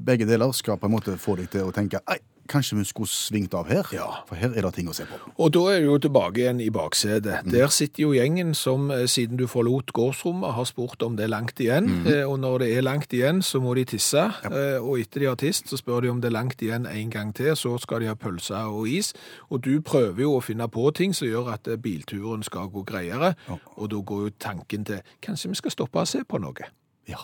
begge 0.00 0.28
deler 0.28 0.54
skal 0.56 0.78
på 0.80 0.88
en 0.88 0.94
måte 0.94 1.16
få 1.20 1.36
deg 1.40 1.50
til 1.52 1.68
å 1.68 1.74
tenke 1.74 2.00
Ei, 2.10 2.20
kanskje 2.48 2.76
vi 2.78 2.84
skulle 2.84 3.08
svingt 3.08 3.54
av 3.54 3.68
her? 3.68 3.86
Ja. 3.92 4.06
For 4.28 4.34
her 4.36 4.54
er 4.56 4.62
det 4.62 4.74
ting 4.74 4.88
å 4.88 4.94
se 4.96 5.04
på. 5.06 5.18
Og 5.38 5.52
da 5.52 5.60
er 5.74 5.80
du 5.80 5.86
jo 5.90 5.98
tilbake 5.98 6.40
igjen 6.42 6.60
i 6.60 6.70
baksetet. 6.70 7.44
Der 7.50 7.68
sitter 7.68 8.02
jo 8.02 8.12
gjengen 8.14 8.54
som 8.54 8.90
eh, 8.90 9.06
siden 9.06 9.36
du 9.36 9.46
forlot 9.46 9.92
gårdsrommet 9.92 10.54
har 10.56 10.64
spurt 10.64 11.02
om 11.02 11.16
det 11.16 11.24
er 11.24 11.32
langt 11.34 11.60
igjen. 11.60 11.88
Eh, 12.06 12.24
Og 12.30 12.38
når 12.40 12.58
det 12.64 12.70
er 12.76 12.82
langt 12.86 13.12
igjen, 13.12 13.42
så 13.42 13.60
må 13.60 13.74
de 13.74 13.84
tisse. 13.84 14.22
Eh, 14.50 14.78
Og 14.80 14.98
etter 15.00 15.20
de 15.20 15.26
har 15.26 15.36
tist, 15.36 15.68
så 15.68 15.76
spør 15.76 16.00
de 16.02 16.10
om 16.10 16.20
det 16.20 16.30
er 16.30 16.36
langt 16.38 16.62
igjen 16.62 16.86
en 16.86 17.10
gang 17.10 17.34
til. 17.34 17.54
Så 17.56 17.76
skal 17.82 18.00
de 18.00 18.06
ha 18.10 18.14
pølser 18.14 18.70
og 18.70 18.88
is. 18.88 19.12
Og 19.50 19.60
du 19.64 19.80
prøver 19.80 20.22
jo 20.22 20.36
å 20.38 20.42
finne 20.44 20.68
på 20.68 20.90
ting 20.94 21.14
som 21.14 21.28
gjør 21.28 21.52
at 21.54 21.68
bilturen 21.82 22.42
skal 22.42 22.68
gå 22.70 22.82
greiere. 22.84 23.34
Og 23.76 23.90
da 23.90 23.96
går 24.02 24.26
jo 24.28 24.30
tanken 24.38 24.84
til 24.84 25.00
kanskje 25.22 25.48
vi 25.50 25.54
skal 25.54 25.70
stoppe 25.70 26.00
og 26.00 26.08
se 26.08 26.24
på 26.24 26.38
noe. 26.40 26.70
Ja. 27.08 27.18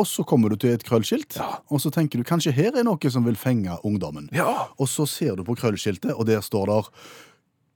Og 0.00 0.06
så 0.08 0.24
kommer 0.24 0.48
du 0.48 0.56
til 0.56 0.72
et 0.72 0.84
krøllskilt, 0.84 1.36
Ja. 1.36 1.58
og 1.68 1.80
så 1.80 1.90
tenker 1.92 2.16
du 2.18 2.24
kanskje 2.24 2.52
her 2.52 2.72
er 2.76 2.84
noe 2.84 3.10
som 3.10 3.24
vil 3.24 3.36
fenge 3.36 3.76
ungdommen. 3.84 4.30
Ja. 4.32 4.68
Og 4.80 4.88
så 4.88 5.04
ser 5.06 5.36
du 5.36 5.44
på 5.44 5.54
krøllskiltet, 5.54 6.14
og 6.16 6.26
der 6.26 6.40
står 6.40 6.66
der 6.66 6.88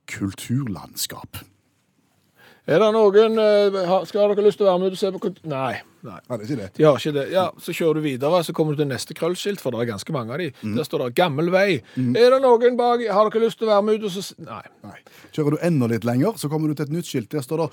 kulturlandskap. 0.07 1.37
Er 2.67 2.81
det 2.83 2.87
noen 2.91 3.37
eh, 3.39 3.91
Skal 4.09 4.33
dere 4.33 4.43
lyst 4.43 4.59
til 4.59 4.67
å 4.67 4.71
være 4.73 4.81
med 4.81 4.91
og 4.91 4.99
se 4.99 5.11
på 5.15 5.21
kultur... 5.23 5.45
Nei. 5.47 5.77
nei. 6.03 6.17
Ja, 6.27 6.35
det 6.35 6.41
er 6.41 6.49
ikke 6.49 6.57
det. 6.59 6.67
De 6.75 6.83
har 6.83 6.97
ikke 6.99 7.13
det. 7.15 7.23
Ja, 7.31 7.45
Så 7.63 7.71
kjører 7.77 7.99
du 8.01 8.03
videre, 8.03 8.41
så 8.43 8.55
kommer 8.57 8.75
du 8.75 8.81
til 8.81 8.89
neste 8.89 9.15
krøllskilt, 9.15 9.61
for 9.63 9.71
det 9.71 9.85
er 9.85 9.91
ganske 9.93 10.15
mange 10.15 10.35
av 10.35 10.41
de. 10.43 10.49
Mm. 10.65 10.73
Der 10.75 10.83
står 10.83 11.05
det 11.05 11.15
'gammel 11.15 11.47
vei'. 11.53 11.77
Er 11.95 12.35
det 12.35 12.41
noen 12.43 12.75
bak 12.75 13.05
Har 13.07 13.29
dere 13.29 13.45
lyst 13.45 13.59
til 13.61 13.69
å 13.69 13.71
være 13.71 13.85
med 13.87 14.01
ut 14.01 14.09
og 14.09 14.11
så 14.11 14.35
Nei. 14.43 14.63
Nei. 14.83 14.99
Kjører 15.31 15.55
du 15.55 15.57
enda 15.63 15.87
litt 15.87 16.03
lenger, 16.03 16.35
så 16.35 16.49
kommer 16.51 16.67
du 16.67 16.73
til 16.75 16.89
et 16.89 16.95
nytt 16.97 17.07
skilt. 17.07 17.29
Der 17.31 17.45
står 17.45 17.57
det 17.63 17.69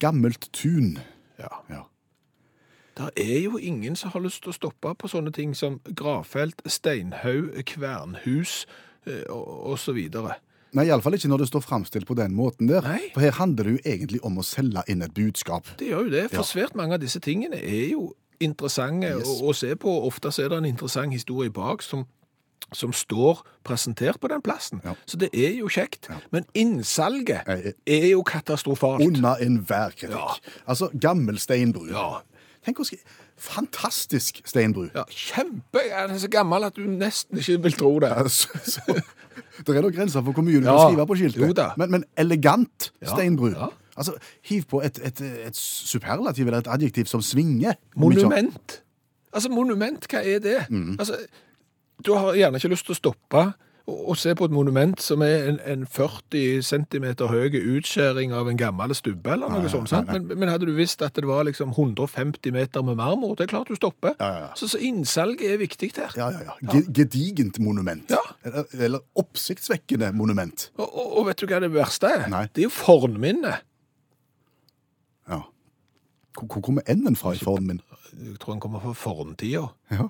gammelt 0.00 0.48
tun. 0.52 0.96
Ja. 1.38 1.52
Ja. 1.68 1.84
Det 2.96 3.10
er 3.16 3.40
jo 3.44 3.56
ingen 3.58 3.96
som 3.96 4.10
har 4.12 4.20
lyst 4.20 4.42
til 4.44 4.52
å 4.52 4.56
stoppe 4.56 4.94
på 5.00 5.08
sånne 5.08 5.32
ting 5.32 5.54
som 5.56 5.80
gravfelt, 5.96 6.60
steinhaug, 6.66 7.54
kvernhus 7.64 8.66
osv. 9.28 9.76
så 9.80 9.92
videre. 9.96 10.34
Nei, 10.72 10.86
iallfall 10.88 11.16
ikke 11.18 11.28
når 11.28 11.42
det 11.42 11.48
står 11.50 11.64
framstilt 11.66 12.06
på 12.08 12.14
den 12.16 12.32
måten 12.36 12.68
der. 12.70 12.80
Nei. 12.86 13.10
For 13.12 13.20
her 13.20 13.34
handler 13.36 13.64
det 13.68 13.72
jo 13.74 13.80
egentlig 13.84 14.20
om 14.24 14.38
å 14.40 14.44
selge 14.46 14.84
inn 14.88 15.02
et 15.04 15.12
budskap. 15.16 15.66
Det 15.80 15.90
gjør 15.90 16.06
jo 16.06 16.10
det, 16.14 16.22
for 16.30 16.36
Ja. 16.40 16.42
svært 16.48 16.74
mange 16.74 16.94
av 16.94 17.00
disse 17.00 17.20
tingene 17.20 17.60
er 17.60 17.90
jo 17.90 18.14
interessante 18.40 19.10
Yes. 19.18 19.28
å, 19.28 19.50
å 19.50 19.54
se 19.54 19.74
på. 19.76 19.92
Ofte 20.08 20.28
er 20.42 20.48
det 20.48 20.58
en 20.58 20.64
interessant 20.64 21.12
historie 21.12 21.50
bak 21.50 21.82
som, 21.82 22.06
som 22.72 22.90
står 22.92 23.42
presentert 23.64 24.18
på 24.20 24.28
den 24.32 24.40
plassen. 24.40 24.80
Ja. 24.84 24.94
Så 25.06 25.18
det 25.20 25.28
er 25.34 25.52
jo 25.58 25.68
kjekt. 25.68 26.08
Men 26.32 26.44
innsalget 26.54 27.46
Eh, 27.46 27.72
er 27.86 28.08
jo 28.12 28.22
katastrofalt. 28.22 29.04
Under 29.04 29.36
enhver 29.44 29.90
kritikk. 29.92 30.16
Ja. 30.16 30.36
Altså, 30.66 30.88
gammel 30.98 31.36
steinbru. 31.38 31.90
Ja. 31.90 32.22
Tenk 32.62 32.78
skri... 32.86 32.98
Fantastisk 33.42 34.38
steinbru. 34.46 34.86
Ja, 34.94 35.02
kjempe! 35.10 35.82
Den 35.82 36.14
er 36.14 36.18
så 36.22 36.28
gammel 36.30 36.64
at 36.68 36.76
du 36.78 36.84
nesten 36.86 37.38
ikke 37.40 37.56
vil 37.64 37.72
tro 37.78 37.92
det. 38.04 38.12
Altså, 38.22 38.48
så, 38.76 39.00
det 39.66 39.76
er 39.76 39.82
nok 39.82 39.94
grenser 39.96 40.22
for 40.22 40.32
hvor 40.36 40.46
mye 40.46 40.60
du 40.62 40.68
Ja, 40.68 40.76
kan 40.78 40.92
skrive 40.92 41.06
på 41.10 41.16
skiltet. 41.18 41.56
da. 41.58 41.70
Men, 41.80 41.90
men 41.90 42.04
elegant 42.16 42.92
steinbru. 43.02 43.50
ja. 43.56 43.70
Altså, 43.96 44.14
hiv 44.48 44.62
på 44.70 44.78
et, 44.80 44.96
et, 45.04 45.20
et 45.20 45.56
superlativ 45.58 46.46
eller 46.46 46.62
et 46.62 46.68
adjektiv 46.72 47.04
som 47.10 47.20
svinger. 47.22 47.74
Monument. 47.96 48.78
Altså, 49.32 49.50
monument, 49.52 50.06
hva 50.08 50.22
er 50.24 50.38
det? 50.40 50.54
Mm. 50.70 50.94
Altså, 50.98 51.18
du 52.06 52.14
har 52.16 52.32
gjerne 52.38 52.56
ikke 52.56 52.70
lyst 52.72 52.86
til 52.88 52.94
å 52.94 53.00
stoppe 53.02 53.42
og 53.90 54.14
se 54.16 54.30
på 54.38 54.44
et 54.46 54.52
monument 54.54 55.00
som 55.02 55.22
er 55.26 55.48
en, 55.50 55.56
en 55.66 55.80
40 55.90 56.62
cm 56.62 57.06
høy 57.28 57.56
utskjæring 57.78 58.30
av 58.32 58.46
en 58.48 58.56
gammel 58.60 58.94
stubbe 58.94 59.32
eller 59.34 59.50
noe 59.50 59.68
sånt. 59.72 59.90
sant? 59.90 60.06
Men, 60.12 60.28
men 60.38 60.48
hadde 60.52 60.68
du 60.68 60.72
visst 60.76 61.02
at 61.02 61.16
det 61.18 61.24
var 61.26 61.42
liksom 61.48 61.72
150 61.74 62.52
meter 62.54 62.84
med 62.86 62.94
marmor, 63.00 63.34
det 63.34 63.48
er 63.48 63.50
klart 63.56 63.72
du 63.72 63.74
stopper. 63.74 64.14
Ja, 64.20 64.28
ja, 64.28 64.38
ja. 64.44 64.52
Så, 64.54 64.68
så 64.70 64.78
innsalget 64.78 65.42
er 65.50 65.58
viktig 65.58 65.90
her. 65.96 66.14
Ja, 66.16 66.28
ja, 66.30 66.44
ja. 66.46 66.54
Ge- 66.76 66.86
Gedigent 66.94 67.58
monument. 67.58 68.06
Ja. 68.14 68.22
Eller, 68.46 68.70
eller 68.78 69.02
oppsiktsvekkende 69.18 70.12
monument. 70.14 70.68
Og, 70.78 70.86
og, 70.86 71.12
og 71.18 71.26
vet 71.32 71.42
du 71.42 71.48
hva 71.50 71.58
det 71.66 71.72
verste 71.74 72.06
er? 72.20 72.28
Nei. 72.30 72.44
Det 72.54 72.62
er 72.62 72.68
jo 72.70 72.74
fornminnet. 72.78 73.66
Ja. 75.28 75.42
Hvor, 76.38 76.60
kommer 76.62 76.82
enden 76.88 77.16
fra 77.18 77.34
i 77.34 77.38
formen 77.42 77.66
min? 77.76 77.82
Jeg 78.30 78.38
tror 78.40 78.54
den 78.54 78.60
kommer 78.62 78.80
fra 78.80 78.92
forntida. 78.96 79.66
Ja. 79.90 80.06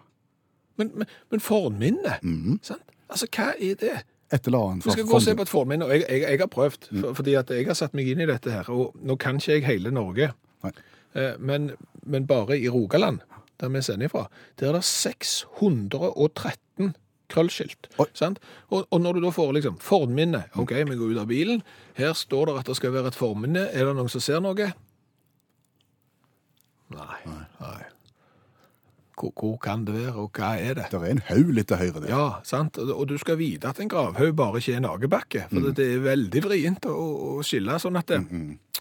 Men, 0.81 0.91
men, 0.97 1.09
men 1.31 1.41
fornminnet, 1.41 2.21
Mhm. 2.23 2.61
sant? 2.63 2.83
Altså, 3.13 3.27
hva 3.37 3.49
er 3.55 3.75
det? 3.81 3.97
Et 4.33 4.47
eller 4.49 4.63
annet 4.71 4.87
Vi 4.87 4.91
skal 4.95 5.09
gå 5.09 5.17
og 5.19 5.23
se 5.23 5.35
på 5.37 5.45
et 5.45 5.53
forminne, 5.53 5.85
og 5.85 5.91
jeg, 5.93 6.01
jeg, 6.09 6.21
jeg 6.25 6.39
har 6.41 6.49
prøvd, 6.53 6.81
for, 6.89 7.11
fordi 7.19 7.33
at 7.37 7.51
jeg 7.53 7.67
har 7.69 7.77
satt 7.77 7.95
meg 7.99 8.07
inn 8.09 8.23
i 8.25 8.31
dette 8.31 8.51
her, 8.55 8.67
og 8.73 8.85
nå 9.05 9.13
kan 9.21 9.37
ikke 9.41 9.53
jeg 9.59 9.67
hele 9.67 9.91
Norge, 9.93 10.27
Nei. 10.65 10.73
eh, 11.21 11.35
men, 11.39 11.61
men 12.09 12.27
bare 12.31 12.57
i 12.57 12.69
Rogaland, 12.73 13.19
der 13.61 13.69
vi 13.69 13.83
sender 13.85 14.07
ifra, 14.09 14.25
der 14.61 14.67
er 14.71 14.75
det 14.81 14.87
613 14.89 16.95
krøllskilt, 17.33 17.89
sant? 18.17 18.41
Og, 18.71 18.87
og 18.91 19.01
når 19.01 19.13
du 19.17 19.21
da 19.27 19.31
får 19.33 19.53
liksom 19.57 19.77
forminne, 19.81 20.45
ok, 20.61 20.73
vi 20.89 20.97
går 21.01 21.13
ut 21.13 21.21
av 21.23 21.29
bilen, 21.31 21.61
her 22.01 22.13
står 22.17 22.45
det 22.49 22.55
at 22.63 22.67
det 22.73 22.77
skal 22.81 22.95
være 22.97 23.13
et 23.13 23.19
forminne, 23.19 23.63
er 23.73 23.83
det 23.89 23.95
noen 23.97 24.11
som 24.13 24.21
ser 24.25 24.41
noe? 24.45 24.67
Nei, 26.93 27.21
nei. 27.61 27.79
Hvor, 29.23 29.31
hvor 29.39 29.57
kan 29.63 29.85
det 29.87 29.95
være, 29.95 30.13
og 30.19 30.33
hva 30.35 30.49
er 30.59 30.75
det? 30.75 30.89
Det 30.91 30.99
er 30.99 31.11
en 31.15 31.21
haug 31.29 31.53
litt 31.55 31.69
til 31.71 31.79
høyre 31.79 32.01
der. 32.03 32.09
Ja, 32.11 32.25
sant. 32.43 32.79
Og 32.83 33.05
du 33.07 33.15
skal 33.23 33.37
vite 33.39 33.69
at 33.71 33.79
en 33.79 33.91
gravhaug 33.93 34.35
bare 34.35 34.59
ikke 34.59 34.73
er 34.75 34.81
en 34.83 34.89
akebakke. 34.91 35.45
For 35.53 35.61
det- 35.69 35.77
det 35.79 35.87
er 35.95 36.01
veldig 36.09 36.43
vrient 36.43 36.89
å, 36.91 36.97
å 37.39 37.43
skille 37.47 37.79
sånn 37.79 37.97
at 38.01 38.07
det, 38.11 38.19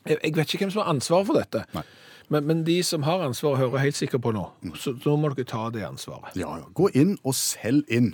Jeg, 0.08 0.18
jeg 0.24 0.34
vet 0.36 0.48
ikke 0.56 0.64
hvem 0.66 0.72
som 0.74 0.82
har 0.82 0.90
ansvar 0.96 1.26
for 1.30 1.38
dette. 1.38 1.62
Nei. 1.78 1.84
Men, 2.32 2.46
men 2.48 2.64
de 2.64 2.78
som 2.82 3.04
har 3.04 3.22
ansvar, 3.22 3.58
hører 3.60 3.84
helt 3.84 3.96
sikkert 4.00 4.22
på 4.24 4.32
nå. 4.34 4.48
Så 4.80 4.94
nå 5.06 5.18
må 5.20 5.30
dere 5.36 5.46
ta 5.46 5.70
det 5.70 5.84
ansvaret. 5.84 6.34
Ja, 6.40 6.56
ja. 6.58 6.64
Gå 6.74 6.88
inn 6.96 7.18
og 7.28 7.36
selg 7.36 7.86
inn. 7.92 8.14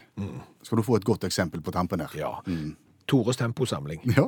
Skal 0.65 0.81
du 0.81 0.83
få 0.83 0.97
et 0.97 1.05
godt 1.05 1.23
eksempel 1.23 1.61
på 1.61 1.71
tampen 1.71 2.01
her. 2.03 2.09
Ja. 2.17 2.31
Tores 3.07 3.37
temposamling. 3.39 4.01
Ja. 4.17 4.25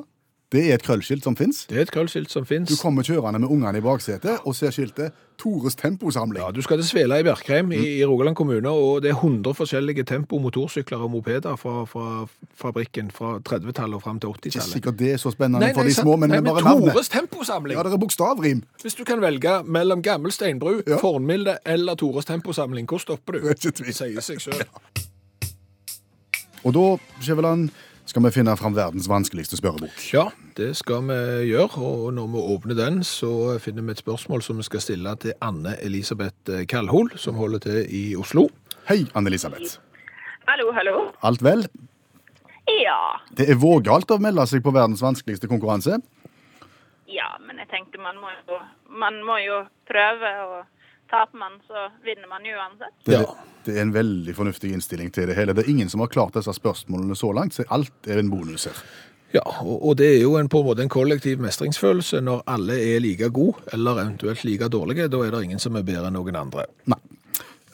Det 0.50 0.64
er 0.66 0.80
et 0.80 0.82
krøllskilt 0.82 1.22
som 1.24 1.36
fins. 1.38 1.66
Det 1.70 1.78
er 1.78 1.84
et 1.86 1.92
krøllskilt 1.94 2.32
som 2.34 2.44
Du 2.44 2.76
kommer 2.82 3.04
kjørende 3.06 3.40
med 3.40 3.50
ungene 3.54 3.78
i 3.78 3.82
baksetet 3.82 4.40
og 4.46 4.56
ser 4.56 4.72
skiltet 4.72 5.12
'Tores 5.38 5.76
temposamling'. 5.76 6.42
Ja, 6.42 6.52
du 6.52 6.62
skal 6.62 6.78
til 6.78 6.88
Svela 6.88 7.20
i 7.20 7.24
Bjerkreim 7.24 7.72
i, 7.72 8.00
i 8.00 8.06
Rogaland 8.06 8.36
kommune, 8.36 8.70
og 8.70 9.02
det 9.02 9.10
er 9.12 9.16
100 9.16 9.54
forskjellige 9.54 10.04
tempo 10.04 10.40
motorsykler 10.40 10.98
og 10.98 11.12
mopeder 11.12 11.56
fra, 11.56 11.86
fra 11.86 12.28
fabrikken 12.56 13.12
fra 13.12 13.38
30-tallet 13.50 13.96
og 13.96 14.02
fram 14.02 14.20
til 14.20 14.28
80-tallet. 14.28 14.46
Ikke 14.56 14.62
sikkert 14.62 15.00
det 15.00 15.12
er 15.14 15.18
så 15.18 15.32
spennende 15.32 15.72
for 15.74 15.84
de 15.84 15.94
små, 15.94 16.16
men, 16.16 16.30
Nei, 16.30 16.42
men 16.42 16.54
bare 16.54 16.64
navnet. 16.64 16.94
Tores 16.94 17.10
temposamling! 17.10 17.78
Ja, 17.78 17.84
det 17.84 17.94
er 17.94 17.98
bokstavrim. 17.98 18.64
Hvis 18.82 18.96
du 18.96 19.04
kan 19.04 19.22
velge 19.22 19.64
mellom 19.64 20.02
gammel 20.02 20.32
steinbru, 20.32 20.82
Ja. 20.88 20.98
Fornmilde 20.98 21.58
eller 21.66 21.96
Tores 21.96 22.26
temposamling, 22.26 22.88
hvor 22.88 22.98
stopper 22.98 23.34
du? 23.34 23.40
Det 23.40 23.50
er 23.50 23.70
ikke 23.70 23.84
tvil. 23.84 23.94
Sier 23.94 24.22
seg 24.22 24.42
sjøl. 24.42 24.66
Og 26.64 26.74
da, 26.74 26.98
Skjæveland, 27.22 27.70
skal 28.10 28.26
vi 28.26 28.32
finne 28.34 28.56
fram 28.58 28.74
verdens 28.74 29.06
vanskeligste 29.10 29.60
spørrebok. 29.60 29.94
Ja, 30.14 30.30
det 30.58 30.72
skal 30.80 31.06
vi 31.06 31.18
gjøre, 31.52 31.78
og 31.78 32.08
når 32.18 32.32
vi 32.34 32.46
åpner 32.56 32.78
den, 32.80 33.04
så 33.06 33.60
finner 33.62 33.86
vi 33.86 33.94
et 33.94 34.02
spørsmål 34.02 34.42
som 34.42 34.58
vi 34.58 34.66
skal 34.66 34.82
stille 34.82 35.14
til 35.22 35.36
Anne 35.46 35.76
Elisabeth 35.86 36.64
Kalhol, 36.72 37.12
som 37.22 37.38
holder 37.38 37.62
til 37.68 37.86
i 37.86 38.04
Oslo. 38.18 38.48
Hei, 38.90 39.04
Anne-Elisabeth. 39.14 39.78
Hallo, 40.50 40.72
hallo. 40.74 40.96
Alt 41.22 41.44
vel? 41.46 41.68
Ja. 42.82 42.98
Det 43.38 43.46
er 43.54 43.62
vågalt 43.62 44.10
å 44.10 44.18
melde 44.22 44.48
seg 44.50 44.66
på 44.66 44.74
verdens 44.74 45.04
vanskeligste 45.06 45.50
konkurranse. 45.52 46.00
Ja, 47.10 47.30
men 47.46 47.62
jeg 47.62 47.70
tenkte 47.70 48.02
man 48.02 48.18
må 48.22 48.34
jo, 48.34 48.58
man 48.90 49.22
må 49.26 49.38
jo 49.44 49.62
prøve, 49.90 50.34
og 50.50 50.79
taper 51.12 51.38
man, 51.42 51.60
så 51.68 51.88
vinner 52.06 52.30
man 52.30 52.46
jo 52.46 52.56
uansett. 52.58 52.96
Det, 53.06 53.20
Ja. 53.20 53.26
det 53.66 53.78
er 53.78 53.82
en 53.82 53.94
veldig 53.94 54.36
fornuftig 54.36 54.72
innstilling 54.74 55.12
til 55.14 55.28
det 55.28 55.36
hele. 55.36 55.54
Det 55.54 55.66
er 55.66 55.70
ingen 55.74 55.90
som 55.90 56.00
har 56.04 56.08
klart 56.14 56.34
disse 56.38 56.54
spørsmålene 56.54 57.16
så 57.18 57.32
langt, 57.36 57.54
så 57.58 57.64
alt 57.70 58.08
er 58.08 58.20
en 58.20 58.30
bonus 58.32 58.66
her. 58.70 58.82
Ja, 59.34 59.44
og, 59.62 59.84
og 59.86 59.98
det 59.98 60.08
er 60.16 60.22
jo 60.24 60.38
en, 60.40 60.48
på 60.50 60.60
en 60.64 60.66
måte 60.66 60.82
en 60.82 60.90
kollektiv 60.90 61.38
mestringsfølelse 61.44 62.18
når 62.26 62.40
alle 62.50 62.80
er 62.82 63.00
like 63.04 63.30
gode, 63.30 63.62
eller 63.74 64.00
eventuelt 64.02 64.44
like 64.44 64.70
dårlige. 64.74 65.06
Da 65.14 65.18
er 65.28 65.32
det 65.36 65.44
ingen 65.44 65.60
som 65.62 65.76
er 65.78 65.84
bedre 65.86 66.08
enn 66.10 66.18
noen 66.18 66.36
andre. 66.40 66.66
Nei. 66.90 66.98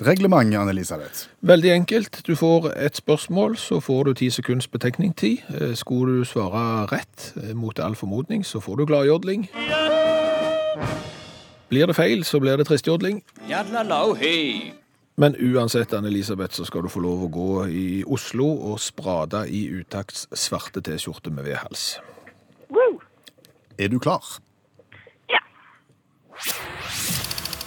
Reglementet, 0.04 0.58
Anne-Elisabeth. 0.60 1.30
Veldig 1.48 1.70
enkelt. 1.72 2.18
Du 2.28 2.34
får 2.36 2.68
et 2.76 2.98
spørsmål, 3.00 3.56
så 3.56 3.80
får 3.80 4.04
du 4.10 4.14
ti 4.20 4.28
sekunds 4.30 4.68
betenkningstid. 4.68 5.46
Eh, 5.56 5.72
Skulle 5.80 6.18
du 6.20 6.26
svare 6.28 6.84
rett 6.92 7.30
eh, 7.40 7.54
mot 7.56 7.80
all 7.80 7.96
formodning, 7.96 8.44
så 8.44 8.60
får 8.60 8.82
du 8.84 8.86
gladjodling. 8.92 9.48
Blir 11.70 11.88
det 11.88 11.96
feil, 11.98 12.24
så 12.26 12.40
blir 12.40 12.58
det 12.58 12.68
tristjodling. 12.70 13.24
Men 15.18 15.36
uansett, 15.40 15.94
Anne-Elisabeth, 15.94 16.54
så 16.54 16.66
skal 16.68 16.84
du 16.84 16.92
få 16.92 17.00
lov 17.00 17.24
å 17.24 17.32
gå 17.32 17.52
i 17.72 17.88
Oslo 18.04 18.48
og 18.72 18.82
sprade 18.84 19.46
i 19.48 19.64
utakts 19.80 20.28
svarte 20.36 20.84
T-skjorte 20.84 21.32
med 21.32 21.48
V-hals. 21.48 21.86
Er 23.80 23.92
du 23.92 24.00
klar? 24.00 24.24
Ja. 25.32 25.40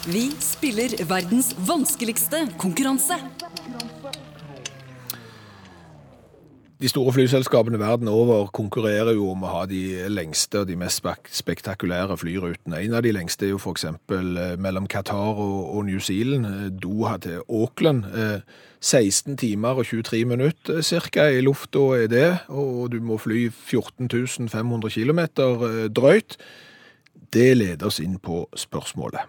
Vi 0.09 0.29
spiller 0.41 0.93
verdens 1.09 1.51
vanskeligste 1.67 2.45
konkurranse. 2.61 3.17
De 6.79 6.87
store 6.87 7.11
flyselskapene 7.11 7.79
verden 7.79 8.07
over 8.07 8.45
konkurrerer 8.55 9.11
jo 9.11 9.25
om 9.33 9.41
å 9.43 9.49
ha 9.51 9.65
de 9.67 10.05
lengste 10.07 10.61
og 10.61 10.69
de 10.69 10.77
mest 10.79 11.03
spektakulære 11.35 12.15
flyrutene. 12.21 12.77
En 12.79 12.93
av 12.95 13.03
de 13.03 13.11
lengste 13.11 13.49
er 13.49 13.49
jo 13.51 13.59
eksempel 13.73 14.37
eh, 14.39 14.53
mellom 14.55 14.85
Qatar 14.87 15.41
og, 15.43 15.81
New 15.89 15.99
Zealand, 15.99 16.47
eh, 16.47 16.69
Doha 16.71 17.17
til 17.19 17.41
Auckland. 17.49 18.05
Eh, 18.15 18.39
16 18.79 19.35
timer 19.37 19.81
og 19.81 19.89
23 19.89 20.23
minutter 20.25 20.79
cirka 20.81 21.25
i 21.27 21.41
lufta 21.43 21.81
er 21.97 22.07
det, 22.07 22.29
og 22.47 22.93
du 22.93 23.01
må 23.03 23.17
fly 23.19 23.49
14 23.51 24.07
500 24.47 24.89
km 24.95 25.19
drøyt. 25.91 26.37
Det 27.33 27.57
leder 27.57 27.91
oss 27.91 27.99
inn 27.99 28.15
på 28.23 28.45
spørsmålet. 28.55 29.27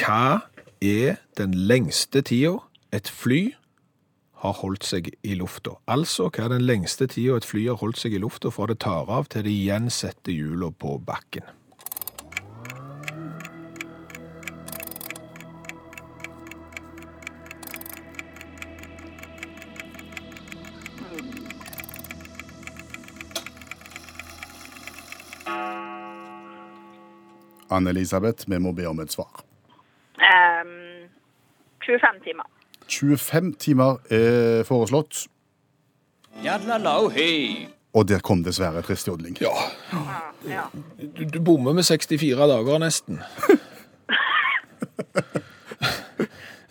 Hva 0.00 0.40
er 0.80 1.20
den 1.36 1.52
lengste 1.52 2.24
tida 2.24 2.56
et 2.96 3.12
fly 3.12 3.52
har 4.44 4.56
holdt 4.60 4.84
seg 4.84 5.10
i 5.24 5.34
lufta. 5.40 5.78
Altså 5.88 6.28
hva 6.28 6.46
er 6.46 6.54
den 6.56 6.66
lengste 6.68 7.08
tida 7.08 7.38
et 7.40 7.48
fly 7.48 7.64
har 7.70 7.80
holdt 7.80 8.00
seg 8.02 8.16
i 8.16 8.20
lufta 8.20 8.52
fra 8.52 8.68
det 8.68 8.82
tar 8.84 9.08
av 9.08 9.30
til 9.32 9.46
det 9.46 9.52
igjen 9.54 9.88
setter 9.92 10.36
hjula 10.36 10.68
på 10.76 10.98
bakken. 11.00 11.46
Anne-Elisabeth, 27.74 28.44
vi 28.46 28.58
må 28.62 28.70
be 28.76 28.84
om 28.86 29.00
et 29.02 29.10
svar. 29.10 29.40
Ehm, 30.22 31.08
25 31.82 32.20
timer. 32.22 32.46
25 33.00 33.54
timer 33.58 34.00
er 34.10 34.64
foreslått, 34.68 35.26
og 37.94 38.08
der 38.08 38.18
kom 38.26 38.42
dessverre 38.42 38.82
Trist 38.82 39.06
Jodling. 39.08 39.36
Ja. 39.40 39.54
du, 40.98 41.24
du 41.30 41.40
bommer 41.40 41.72
med 41.72 41.86
64 41.86 42.48
dager 42.50 42.78
nesten. 42.82 43.20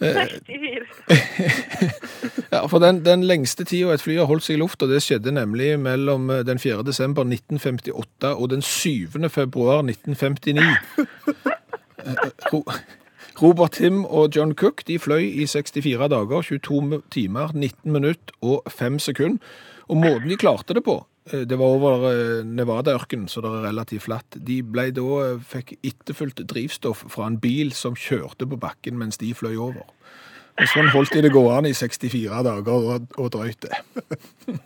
64. 0.03 0.87
Ja, 2.53 2.67
for 2.69 2.79
den, 2.79 3.05
den 3.05 3.23
lengste 3.23 3.63
tida 3.65 3.93
et 3.95 4.01
fly 4.03 4.17
har 4.19 4.27
holdt 4.29 4.45
seg 4.45 4.57
i 4.57 4.59
lufta, 4.61 4.85
det 4.85 4.99
skjedde 5.01 5.31
nemlig 5.33 5.71
mellom 5.81 6.29
eh, 6.29 6.43
den 6.45 6.59
4. 6.61 6.83
desember 6.85 7.25
1958 7.25 8.29
og 8.29 8.49
den 8.51 8.61
7. 8.61 9.09
februar 9.33 9.81
1959. 9.81 10.61
Ro- 13.43 13.49
Robert 13.49 13.71
Tim 13.71 14.05
og 14.05 14.35
John 14.35 14.53
Cook 14.55 14.83
de 14.87 14.95
fløy 14.99 15.25
i 15.41 15.45
64 15.45 16.07
dager, 16.09 16.41
22 16.41 17.01
timer, 17.11 17.51
19 17.53 17.91
minutter 17.91 18.33
og 18.41 18.63
5 18.71 18.99
sekunder. 18.99 19.37
Og 19.91 19.97
måten 19.97 20.29
de 20.29 20.37
klarte 20.37 20.73
det 20.73 20.83
på, 20.85 21.05
eh, 21.31 21.43
det 21.43 21.57
var 21.59 21.65
over 21.65 22.05
eh, 22.09 22.43
Nevada-ørkenen, 22.45 23.27
så 23.27 23.41
det 23.41 23.49
er 23.51 23.65
relativt 23.67 24.03
flatt. 24.03 24.37
De 24.47 24.61
ble 24.63 24.91
da, 24.91 25.01
eh, 25.01 25.39
fikk 25.43 25.75
etterfulgt 25.83 26.39
drivstoff 26.47 27.03
fra 27.11 27.27
en 27.27 27.37
bil 27.37 27.71
som 27.75 27.95
kjørte 27.95 28.47
på 28.47 28.59
bakken 28.59 28.97
mens 28.97 29.17
de 29.17 29.33
fløy 29.33 29.57
over. 29.57 29.83
Og 30.59 30.67
sånn 30.69 30.89
holdt 30.93 31.11
de 31.13 31.21
det 31.21 31.31
gående 31.33 31.69
i 31.69 31.73
64 31.73 32.43
dager 32.47 32.71
og, 32.71 33.07
og 33.17 33.31
drøyt 33.33 33.59
det. 33.67 33.75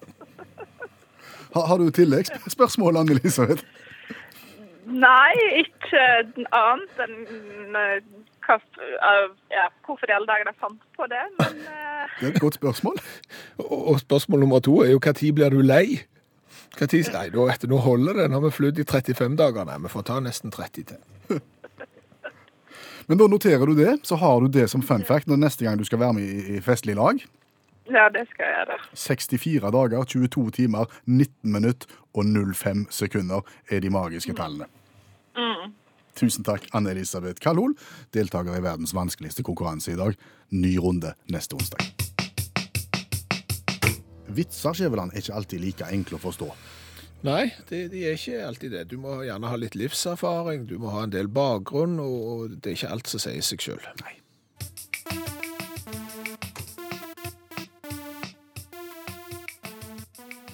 Har, 1.55 1.63
har 1.67 1.77
du 1.79 1.89
tilleggsspørsmål, 1.89 2.97
Anne-Elisabeth? 2.99 3.63
Nei, 4.85 5.33
ikke 5.63 6.03
annet 6.53 6.99
enn 7.01 7.15
hva, 8.47 8.57
ja, 9.51 9.67
hvorfor 9.85 10.09
i 10.09 10.15
alle 10.15 10.29
dager 10.29 10.47
de 10.47 10.53
fant 10.61 10.85
på 10.95 11.07
det, 11.11 11.23
men 11.39 11.63
eh, 11.71 12.13
Det 12.19 12.29
er 12.29 12.35
et 12.35 12.41
godt 12.41 12.59
spørsmål. 12.59 13.01
Og, 13.65 13.99
spørsmål 13.99 14.45
nummer 14.45 14.63
to 14.63 14.79
er 14.85 14.93
jo 14.95 15.01
tid 15.03 15.33
blir 15.35 15.51
du 15.53 15.61
lei? 15.61 16.03
Hva 16.77 16.87
tid, 16.87 17.09
nei, 17.13 17.27
nå, 17.33 17.47
etter, 17.49 17.69
nå 17.69 17.79
holder 17.81 18.21
det. 18.21 18.27
Nå 18.29 18.37
har 18.37 18.45
vi 18.47 18.53
flydd 18.53 18.79
i 18.79 18.85
35 18.85 19.37
dager. 19.39 19.65
Nei, 19.65 19.79
vi 19.81 19.91
får 19.91 20.05
ta 20.09 20.19
nesten 20.21 20.53
30 20.53 20.85
til. 20.91 21.01
Men 23.07 23.19
da 23.19 23.27
noterer 23.31 23.65
du 23.65 23.73
det, 23.77 23.97
så 24.05 24.19
har 24.19 24.43
du 24.43 24.51
det 24.51 24.67
som 24.69 24.83
fun 24.85 25.05
fact 25.07 25.29
når 25.31 25.41
neste 25.41 25.65
gang 25.65 25.79
du 25.79 25.85
skal 25.87 26.01
være 26.03 26.17
med 26.19 26.27
i, 26.27 26.57
i 26.57 26.61
festlig 26.61 26.95
lag. 26.99 27.23
ja, 27.89 28.09
det 28.13 28.27
skal 28.29 28.45
jeg 28.45 28.55
gjøre. 28.59 28.79
64 28.93 29.71
dager, 29.73 30.03
22 30.03 30.49
timer, 30.59 30.85
19 31.05 31.51
minutter 31.55 31.87
og 32.13 32.25
05 32.53 32.87
sekunder 32.91 33.41
er 33.71 33.79
de 33.79 33.89
magiske 33.89 34.35
tallene. 34.35 34.67
Tusen 36.17 36.45
takk, 36.47 36.65
Anne-Elisabeth 36.73 37.41
Kalol, 37.43 37.75
deltaker 38.15 38.57
i 38.57 38.63
verdens 38.65 38.95
vanskeligste 38.97 39.45
konkurranse 39.45 39.93
i 39.93 39.99
dag. 39.99 40.17
Ny 40.49 40.73
runde 40.81 41.13
neste 41.29 41.57
onsdag. 41.57 41.83
Vitser, 44.37 44.73
Skjæveland, 44.73 45.13
er 45.13 45.21
ikke 45.21 45.37
alltid 45.37 45.61
like 45.61 45.93
enkle 45.93 46.17
å 46.17 46.23
forstå. 46.25 46.49
Nei, 47.25 47.47
de, 47.69 47.87
de 47.89 48.03
er 48.05 48.17
ikke 48.17 48.41
alltid 48.45 48.73
det. 48.75 48.83
Du 48.91 48.97
må 49.01 49.15
gjerne 49.25 49.49
ha 49.49 49.57
litt 49.57 49.77
livserfaring, 49.77 50.67
du 50.69 50.77
må 50.81 50.93
ha 50.93 51.05
en 51.05 51.13
del 51.13 51.29
bakgrunn, 51.29 51.97
og, 52.01 52.57
det 52.61 52.73
er 52.73 52.77
ikke 52.77 52.93
alt 52.93 53.09
som 53.09 53.21
sier 53.21 53.45
seg 53.45 53.65
sjøl. 53.65 53.81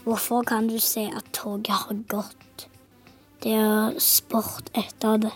Hvorfor 0.04 0.44
kan 0.48 0.68
du 0.68 0.76
se 0.84 1.06
at 1.08 1.32
toget 1.36 1.72
har 1.86 2.04
gått? 2.12 2.68
Det 3.44 3.56
er 3.60 3.96
sport 4.04 4.72
etter 4.76 5.20
det. 5.28 5.32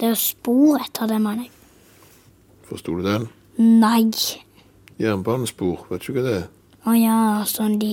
Det 0.00 0.08
er 0.08 0.14
spor 0.16 0.80
etter 0.80 1.10
det, 1.10 1.18
mener 1.20 1.44
jeg. 1.44 1.50
Forsto 2.64 2.94
du 2.96 3.02
den? 3.04 3.26
Nei. 3.60 4.08
Jernbanespor, 4.96 5.82
vet 5.90 6.06
du 6.06 6.14
ikke 6.14 6.22
det? 6.24 6.38
Å 6.88 6.94
ja, 6.96 7.16
sånn 7.44 7.74
de 7.82 7.90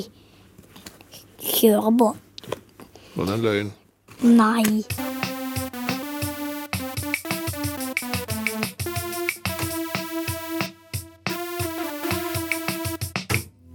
kjører 1.44 1.92
på. 2.00 2.08
Var 3.18 3.28
det 3.28 3.34
en 3.36 3.44
løgn? 3.44 3.72
Nei. 4.24 4.64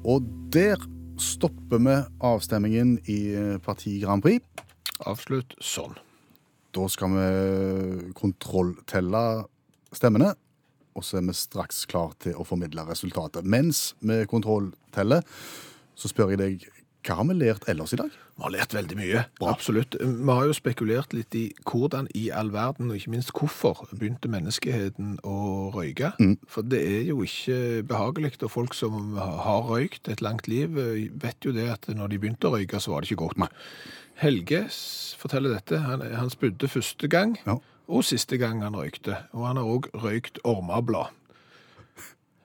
Og 0.08 0.24
der 0.56 0.80
stopper 1.20 1.84
vi 1.84 1.98
avstemmingen 2.32 2.96
i 3.12 3.18
eh, 3.36 3.60
Parti 3.60 3.98
Grand 4.00 4.24
Prix. 4.24 4.40
Avslutt 5.04 5.52
sånn. 5.60 6.00
Da 6.72 6.86
skal 6.88 7.12
vi 7.12 8.12
kontrolltelle 8.16 9.24
stemmene, 9.92 10.32
og 10.96 11.04
så 11.04 11.20
er 11.20 11.26
vi 11.28 11.36
straks 11.36 11.84
klar 11.88 12.14
til 12.22 12.36
å 12.36 12.46
formidle 12.48 12.84
resultatet. 12.88 13.44
Mens 13.44 13.92
vi 14.00 14.22
kontrollteller, 14.28 15.24
så 15.96 16.08
spør 16.08 16.32
jeg 16.32 16.40
deg, 16.40 16.66
hva 17.02 17.16
har 17.18 17.26
vi 17.26 17.34
lært 17.34 17.64
ellers 17.66 17.92
i 17.96 17.98
dag? 17.98 18.12
Vi 18.32 18.44
har 18.44 18.52
lært 18.54 18.74
veldig 18.76 18.96
mye. 18.96 19.22
Bra. 19.40 19.50
Absolutt. 19.52 19.96
Vi 19.98 20.28
har 20.28 20.44
jo 20.46 20.54
spekulert 20.54 21.12
litt 21.16 21.34
i 21.36 21.42
hvordan 21.68 22.06
i 22.16 22.28
all 22.30 22.52
verden, 22.54 22.92
og 22.92 22.96
ikke 22.96 23.12
minst 23.12 23.32
hvorfor, 23.34 23.82
begynte 23.90 24.30
menneskeheten 24.30 25.16
å 25.26 25.72
røyke. 25.74 26.12
For 26.48 26.64
det 26.64 26.80
er 26.80 27.02
jo 27.10 27.18
ikke 27.26 27.82
behagelig, 27.90 28.36
og 28.40 28.54
folk 28.54 28.78
som 28.78 29.16
har 29.18 29.66
røykt 29.68 30.08
et 30.14 30.22
langt 30.24 30.48
liv, 30.48 30.78
eh, 30.78 31.10
vet 31.10 31.42
jo 31.44 31.52
det 31.52 31.68
at 31.74 31.90
når 31.90 32.14
de 32.14 32.22
begynte 32.22 32.48
å 32.48 32.54
røyke, 32.54 32.80
så 32.80 32.94
var 32.94 33.02
det 33.02 33.10
ikke 33.10 33.26
godt. 33.26 33.42
Helge 34.20 34.64
forteller 35.18 35.54
dette. 35.56 35.78
Han, 35.78 36.02
han 36.14 36.30
spydde 36.30 36.68
første 36.68 37.08
gang, 37.08 37.38
Ja. 37.46 37.56
og 37.88 38.04
siste 38.04 38.38
gang 38.38 38.62
han 38.62 38.76
røykte. 38.76 39.16
Og 39.32 39.46
han 39.46 39.56
har 39.56 39.64
òg 39.64 39.88
røykt 39.94 40.38
ormablad. 40.44 41.10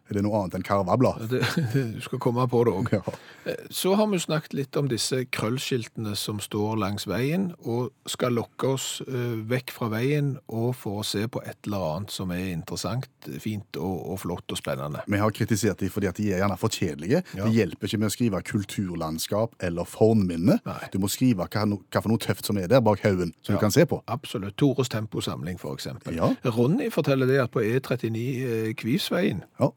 Er 0.08 0.18
det 0.18 0.24
noe 0.24 0.40
annet 0.40 0.56
enn 0.60 0.66
karvablad? 0.68 1.28
Du 1.98 2.00
skal 2.04 2.20
komme 2.22 2.46
på 2.50 2.62
det 2.68 2.74
òg. 2.74 2.92
Ja. 2.96 3.56
Så 3.74 3.94
har 4.00 4.08
vi 4.12 4.20
snakket 4.22 4.54
litt 4.56 4.78
om 4.80 4.88
disse 4.92 5.24
krøllskiltene 5.34 6.16
som 6.20 6.40
står 6.44 6.78
langs 6.80 7.08
veien, 7.10 7.50
og 7.68 7.92
skal 8.10 8.36
lokke 8.38 8.74
oss 8.76 8.88
eh, 9.08 9.36
vekk 9.50 9.74
fra 9.76 9.90
veien 9.92 10.36
og 10.48 10.74
for 10.80 11.02
å 11.02 11.06
se 11.08 11.26
på 11.32 11.42
et 11.44 11.58
eller 11.68 11.86
annet 11.92 12.14
som 12.14 12.32
er 12.36 12.52
interessant, 12.54 13.08
fint 13.44 13.80
og, 13.80 13.96
og 14.14 14.22
flott 14.24 14.56
og 14.56 14.60
spennende. 14.60 15.04
Vi 15.08 15.22
har 15.22 15.34
kritisert 15.36 15.82
dem 15.84 15.92
fordi 15.94 16.10
at 16.12 16.20
de 16.20 16.30
er 16.32 16.44
gjerne 16.44 16.60
for 16.60 16.74
kjedelige. 16.74 17.24
Ja. 17.38 17.46
Det 17.46 17.56
hjelper 17.56 17.90
ikke 17.90 18.02
med 18.04 18.12
å 18.12 18.16
skrive 18.16 18.44
kulturlandskap 18.48 19.58
eller 19.68 19.88
fornminne. 19.90 20.60
Nei. 20.68 20.80
Du 20.94 21.00
må 21.04 21.10
skrive 21.12 21.48
hva, 21.48 21.66
hva 21.68 22.04
for 22.04 22.12
noe 22.12 22.24
tøft 22.24 22.48
som 22.48 22.60
er 22.62 22.70
der 22.72 22.84
bak 22.86 23.04
haugen, 23.06 23.34
som 23.42 23.58
du 23.58 23.62
kan 23.62 23.74
se 23.74 23.86
på. 23.90 24.02
Absolutt. 24.12 24.56
Tores 24.58 24.92
temposamling, 24.94 25.60
for 25.62 25.76
eksempel. 25.78 26.16
Ja. 26.18 26.32
Ronny 26.56 26.90
forteller 26.94 27.30
det 27.30 27.42
at 27.44 27.54
på 27.54 27.64
E39 27.64 28.24
eh, 28.24 28.72
Kvivsveien, 28.78 29.44
Ja. 29.60 29.72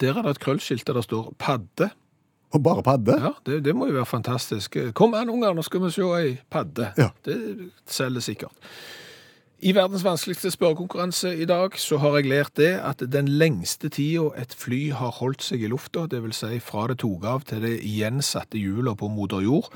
Der 0.00 0.18
er 0.18 0.26
det 0.26 0.36
et 0.36 0.42
krøllskilt 0.44 0.86
der 0.86 0.98
det 0.98 1.04
står 1.04 1.30
padde. 1.38 1.90
Og 2.54 2.62
bare 2.62 2.82
padde. 2.86 3.16
Ja, 3.18 3.32
det, 3.46 3.64
det 3.66 3.74
må 3.74 3.88
jo 3.90 3.96
være 3.98 4.06
fantastisk. 4.06 4.76
Kom 4.94 5.14
an, 5.18 5.30
unger, 5.30 5.54
nå 5.54 5.62
skal 5.66 5.82
vi 5.82 5.90
se 5.94 6.10
ei 6.20 6.36
padde. 6.50 6.92
Ja. 6.98 7.10
Det 7.26 7.38
selger 7.90 8.22
sikkert. 8.22 8.70
I 9.64 9.72
verdens 9.72 10.02
vanskeligste 10.04 10.50
spørrekonkurranse 10.52 11.30
i 11.40 11.46
dag 11.48 11.78
så 11.80 11.96
har 12.02 12.18
jeg 12.18 12.28
lært 12.28 12.56
det 12.60 12.74
at 12.84 13.00
den 13.08 13.30
lengste 13.40 13.88
tida 13.88 14.26
et 14.36 14.52
fly 14.52 14.90
har 14.92 15.14
holdt 15.22 15.46
seg 15.46 15.62
i 15.64 15.70
lufta, 15.72 16.04
det 16.10 16.20
vil 16.20 16.34
si 16.36 16.58
fra 16.60 16.84
det 16.90 16.98
tok 17.00 17.24
av 17.30 17.46
til 17.48 17.64
det 17.64 17.78
igjen 17.80 18.20
satte 18.20 18.60
hjula 18.60 18.92
på 18.98 19.08
moder 19.08 19.40
jord, 19.46 19.70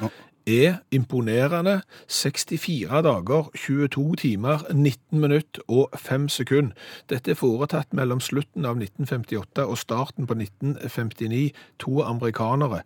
er 0.49 0.79
imponerende 0.91 1.81
64 2.09 3.03
dager, 3.03 3.51
22 3.55 4.17
timer, 4.17 4.65
19 4.73 5.21
minutt 5.21 5.61
og 5.69 5.89
5 5.97 6.29
sekunder. 6.29 6.73
Dette 7.11 7.31
er 7.31 7.39
foretatt 7.39 7.93
mellom 7.93 8.21
slutten 8.21 8.65
av 8.65 8.81
1958 8.81 9.67
og 9.67 9.79
starten 9.79 10.27
på 10.27 10.35
1959. 10.35 11.53
To 11.79 12.03
amerikanere. 12.03 12.83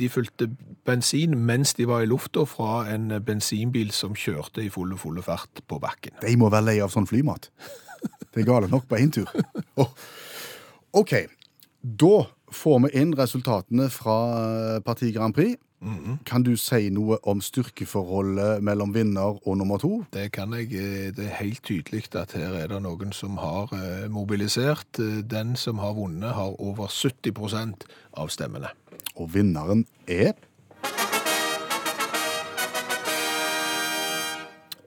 De 0.00 0.08
fylte 0.08 0.50
bensin 0.84 1.38
mens 1.38 1.74
de 1.74 1.88
var 1.88 2.02
i 2.02 2.10
lufta 2.10 2.44
fra 2.48 2.84
en 2.94 3.12
bensinbil 3.24 3.90
som 3.94 4.14
kjørte 4.14 4.64
i 4.64 4.70
fulle, 4.72 4.98
fulle 4.98 5.22
fart 5.22 5.62
på 5.68 5.78
bakken. 5.78 6.18
De 6.22 6.36
må 6.36 6.50
være 6.50 6.70
lei 6.72 6.78
av 6.84 6.92
sånn 6.92 7.08
flymat. 7.08 7.50
Det 8.34 8.42
er 8.42 8.48
gale 8.48 8.68
nok 8.68 8.88
på 8.90 8.98
én 8.98 9.12
tur. 9.14 9.30
Oh. 9.80 9.90
OK. 10.92 11.14
Da 11.82 12.14
får 12.54 12.80
vi 12.84 12.90
inn 13.00 13.14
resultatene 13.18 13.88
fra 13.92 14.16
Parti 14.86 15.10
Grand 15.14 15.34
Prix. 15.34 15.58
Kan 16.26 16.42
du 16.42 16.56
si 16.56 16.88
noe 16.90 17.18
om 17.28 17.40
styrkeforholdet 17.44 18.62
mellom 18.64 18.94
vinner 18.94 19.36
og 19.46 19.56
nummer 19.60 19.78
to? 19.78 20.04
Det 20.12 20.30
kan 20.32 20.52
jeg. 20.52 20.72
eh, 20.72 21.10
Det 21.12 21.26
er 21.26 21.36
helt 21.44 21.62
tydelig 21.62 22.14
at 22.14 22.32
her 22.32 22.54
er 22.54 22.66
det 22.68 22.82
noen 22.82 23.12
som 23.12 23.36
har 23.36 23.68
eh, 23.72 24.08
mobilisert. 24.08 24.98
Eh, 24.98 25.22
Den 25.22 25.56
som 25.56 25.78
har 25.78 25.92
vunnet, 25.92 26.32
har 26.34 26.60
over 26.60 26.86
70 26.88 27.84
av 28.16 28.28
stemmene. 28.28 28.68
Og 29.16 29.34
vinneren 29.34 29.86
er 30.08 30.32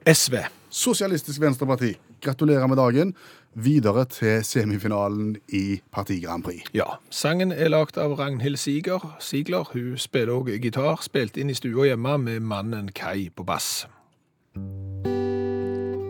SV. 0.06 0.34
Sosialistisk 0.70 1.40
Venstreparti. 1.40 1.94
Gratulerer 2.20 2.66
med 2.66 2.76
dagen. 2.76 3.14
Videre 3.58 4.04
til 4.04 4.44
semifinalen 4.44 5.36
i 5.48 5.80
Parti 5.90 6.20
Grand 6.22 6.44
Prix. 6.46 6.62
Ja, 6.74 6.84
sangen 7.10 7.50
er 7.50 7.72
lagt 7.72 7.96
av 7.98 8.12
Ragnhild 8.14 8.56
Siger. 8.56 9.16
Sigler. 9.18 9.66
Hun 9.72 9.96
spiller 9.98 10.36
òg 10.38 10.52
gitar. 10.62 11.00
Spilt 11.02 11.34
inn 11.34 11.50
i 11.50 11.56
stua 11.58 11.88
hjemme 11.88 12.12
med 12.22 12.44
mannen 12.46 12.92
Kai 12.94 13.32
på 13.34 13.42
bass. 13.42 13.88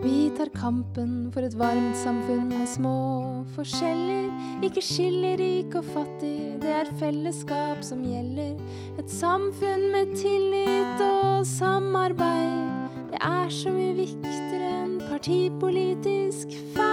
Vi 0.03 0.29
tar 0.37 0.51
kampen 0.53 1.31
for 1.33 1.41
et 1.41 1.57
varmt 1.57 1.97
samfunn 1.97 2.51
med 2.51 2.69
små 2.69 2.93
forskjeller. 3.55 4.29
Ikke 4.69 4.83
skiller 4.85 5.41
rik 5.41 5.73
og 5.79 5.89
fattig, 5.89 6.59
det 6.61 6.75
er 6.83 6.93
fellesskap 7.01 7.81
som 7.81 8.03
gjelder. 8.05 8.61
Et 9.01 9.09
samfunn 9.09 9.89
med 9.95 10.13
tillit 10.21 11.01
og 11.07 11.47
samarbeid. 11.49 12.93
Det 13.09 13.23
er 13.25 13.49
så 13.49 13.73
mye 13.73 13.97
viktigere 14.03 14.69
enn 14.83 14.95
partipolitisk 15.09 16.53
feil. 16.77 16.88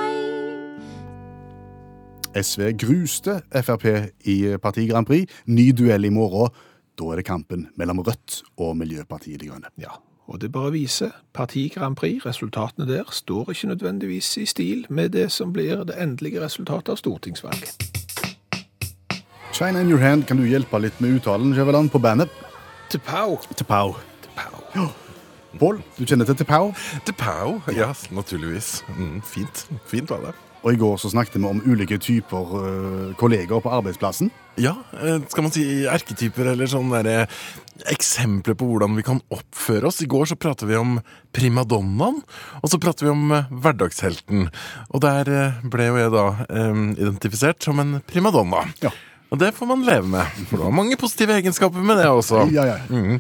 SV 2.37 2.73
gruste 2.79 3.41
Frp 3.63 3.87
i 4.29 4.57
Parti 4.63 4.87
Grand 4.91 5.07
Prix. 5.07 5.33
Ny 5.47 5.71
duell 5.79 6.05
i 6.05 6.13
morgen. 6.13 6.53
Da 6.97 7.13
er 7.13 7.21
det 7.21 7.27
kampen 7.29 7.69
mellom 7.77 8.01
Rødt 8.01 8.43
og 8.57 8.77
Miljøpartiet 8.77 9.41
De 9.41 9.49
Grønne. 9.49 9.73
Ja, 9.81 9.99
og 10.27 10.41
det 10.41 10.53
bare 10.53 10.73
viser 10.73 11.11
Parti 11.35 11.69
Grand 11.75 11.97
Prix, 11.97 12.27
resultatene 12.27 12.89
der, 12.89 13.05
står 13.11 13.51
ikke 13.51 13.69
nødvendigvis 13.69 14.37
i 14.37 14.47
stil 14.47 14.87
med 14.89 15.09
det 15.09 15.33
som 15.33 15.53
blir 15.53 15.85
det 15.85 15.97
endelige 16.03 16.45
resultatet 16.45 16.89
av 16.89 16.97
stortingsvalget. 16.97 17.77
China 19.53 19.81
in 19.81 19.91
your 19.91 20.01
hand, 20.01 20.25
kan 20.25 20.37
du 20.37 20.45
hjelpe 20.45 20.79
litt 20.79 21.01
med 21.01 21.17
uttalen 21.17 21.55
Skjæveland, 21.55 21.91
på 21.91 21.99
bandet? 21.99 22.29
Tepau. 22.91 23.39
Tepau. 23.57 23.95
Tepau. 24.23 24.89
Pål, 25.59 25.81
du 25.99 26.05
kjenner 26.05 26.25
til 26.29 26.37
Tepau? 26.37 26.75
Tepau, 27.07 27.61
ja, 27.73 27.93
naturligvis. 28.11 28.85
Mm, 28.99 29.23
fint. 29.23 29.69
Fint 29.87 30.11
var 30.11 30.21
det. 30.27 30.35
Og 30.65 30.73
i 30.73 30.81
går 30.81 30.97
så 30.99 31.11
snakket 31.13 31.39
vi 31.39 31.47
om 31.49 31.63
ulike 31.67 31.99
typer 32.03 32.57
øh, 32.61 33.15
kolleger 33.21 33.61
på 33.63 33.73
arbeidsplassen. 33.73 34.33
Ja, 34.59 34.73
eh, 34.97 35.21
skal 35.29 35.45
man 35.45 35.53
si 35.55 35.65
erketyper 35.91 36.53
eller 36.53 36.71
sånne 36.71 37.03
der, 37.05 37.27
eh, 37.27 37.91
eksempler 37.93 38.57
på 38.57 38.69
hvordan 38.71 38.97
vi 38.97 39.05
kan 39.07 39.21
oppføre 39.31 39.91
oss. 39.91 40.01
I 40.03 40.09
går 40.11 40.31
så 40.33 40.39
pratet 40.41 40.69
vi 40.69 40.79
om 40.81 40.97
primadonnaen, 41.37 42.23
og 42.63 42.73
så 42.73 42.81
pratet 42.81 43.05
vi 43.05 43.13
om 43.13 43.29
hverdagshelten. 43.53 44.49
Og 44.91 45.05
der 45.05 45.29
ble 45.69 45.91
jo 45.91 46.01
jeg 46.01 46.15
da 46.15 46.25
um, 46.49 46.89
identifisert 46.97 47.63
som 47.63 47.83
en 47.83 47.99
primadonna. 48.09 48.65
Ja. 48.83 48.95
Og 49.35 49.41
det 49.43 49.53
får 49.57 49.69
man 49.69 49.83
leve 49.85 50.07
med, 50.09 50.25
for 50.47 50.57
det 50.57 50.65
var 50.65 50.75
mange 50.75 50.97
positive 50.97 51.35
egenskaper 51.35 51.83
med 51.83 51.99
det 51.99 52.07
også. 52.09 52.47
Ja, 52.55 52.65
ja. 52.71 52.77
Mm. 52.89 53.19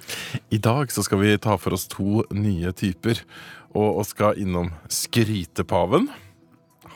I 0.54 0.60
dag 0.62 0.92
så 0.94 1.02
skal 1.04 1.20
vi 1.20 1.34
ta 1.42 1.58
for 1.58 1.74
oss 1.76 1.88
to 1.90 2.22
nye 2.30 2.70
typer, 2.72 3.20
og, 3.74 3.98
og 4.00 4.06
skal 4.08 4.38
innom 4.40 4.70
skrytepaven. 4.88 6.08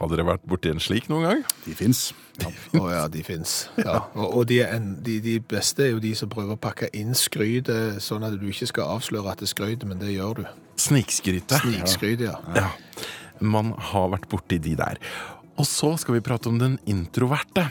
Har 0.00 0.08
dere 0.08 0.24
vært 0.24 0.46
borti 0.48 0.70
en 0.72 0.80
slik 0.80 1.10
noen 1.12 1.26
gang? 1.26 1.40
De 1.66 1.74
fins. 1.76 2.06
Å 2.72 2.84
ja, 2.88 3.02
de 3.12 3.20
fins. 3.24 3.50
Ja. 3.76 3.98
Og, 4.14 4.38
og 4.40 4.46
de, 4.48 4.62
er 4.64 4.78
en, 4.78 4.94
de, 5.04 5.18
de 5.20 5.34
beste 5.44 5.84
er 5.84 5.90
jo 5.92 6.00
de 6.00 6.14
som 6.16 6.30
prøver 6.32 6.56
å 6.56 6.60
pakke 6.60 6.88
inn 6.96 7.12
skrytet, 7.18 8.00
sånn 8.00 8.24
at 8.24 8.38
du 8.40 8.46
ikke 8.48 8.70
skal 8.70 8.94
avsløre 8.96 9.34
at 9.34 9.42
det 9.42 9.50
er 9.50 9.52
skryt, 9.52 9.84
men 9.88 10.00
det 10.00 10.14
gjør 10.14 10.40
du. 10.40 10.46
Snikskrytet. 10.80 11.58
Snikskryt, 11.60 12.24
ja. 12.24 12.38
Ja. 12.56 12.70
Man 13.44 13.74
har 13.90 14.08
vært 14.14 14.24
borti 14.32 14.56
de 14.60 14.72
der. 14.80 15.00
Og 15.60 15.68
så 15.68 15.92
skal 16.00 16.16
vi 16.16 16.24
prate 16.24 16.48
om 16.48 16.56
den 16.60 16.78
introverte. 16.88 17.66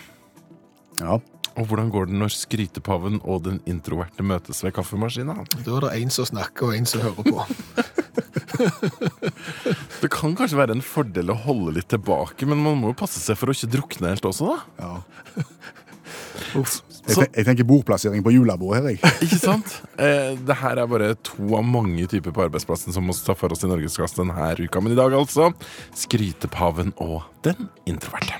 Ja. 1.02 1.18
Og 1.58 1.66
hvordan 1.68 1.90
går 1.92 2.06
det 2.10 2.16
når 2.22 2.32
skrytepaven 2.36 3.20
og 3.24 3.44
den 3.48 3.58
introverte 3.70 4.24
møtes 4.24 4.62
ved 4.64 4.74
kaffemaskina? 4.78 5.36
Da 5.66 5.78
er 5.80 5.88
det 5.88 5.94
en 6.04 6.14
som 6.14 6.26
snakker, 6.30 6.70
og 6.70 6.76
en 6.78 6.86
som 6.90 7.02
hører 7.02 7.24
på. 7.24 7.46
Det 10.00 10.10
kan 10.12 10.34
kanskje 10.36 10.58
være 10.60 10.76
en 10.76 10.84
fordel 10.84 11.32
å 11.32 11.38
holde 11.46 11.74
litt 11.78 11.90
tilbake, 11.92 12.48
men 12.50 12.60
man 12.64 12.78
må 12.80 12.92
jo 12.94 12.98
passe 13.02 13.20
seg 13.24 13.38
for 13.40 13.52
å 13.52 13.56
ikke 13.56 13.70
drukne 13.72 14.12
helt 14.14 14.26
også, 14.28 14.54
da. 14.56 14.60
ja. 14.84 14.94
Uff. 16.60 16.80
Jeg, 17.06 17.14
Så- 17.16 17.26
jeg 17.36 17.46
tenker 17.48 17.66
bordplassering 17.68 18.24
på 18.26 18.32
julebordet 18.34 18.80
her, 18.80 18.90
jeg. 18.94 19.00
Ikke 19.26 19.40
sant? 19.42 19.76
Eh, 20.02 20.34
det 20.46 20.56
her 20.62 20.80
er 20.82 20.88
bare 20.90 21.12
to 21.26 21.50
av 21.58 21.66
mange 21.68 22.06
typer 22.12 22.34
på 22.36 22.44
arbeidsplassen 22.48 22.94
som 22.96 23.06
må 23.08 23.14
ta 23.18 23.36
for 23.38 23.54
oss 23.56 23.64
i 23.66 23.70
Norgesklassen 23.70 24.24
denne 24.30 24.50
uka. 24.60 24.82
Men 24.84 24.94
i 24.96 25.00
dag 25.00 25.14
altså 25.18 25.50
skrytepaven 25.98 26.94
og 27.02 27.24
den 27.46 27.68
introverte. 27.90 28.40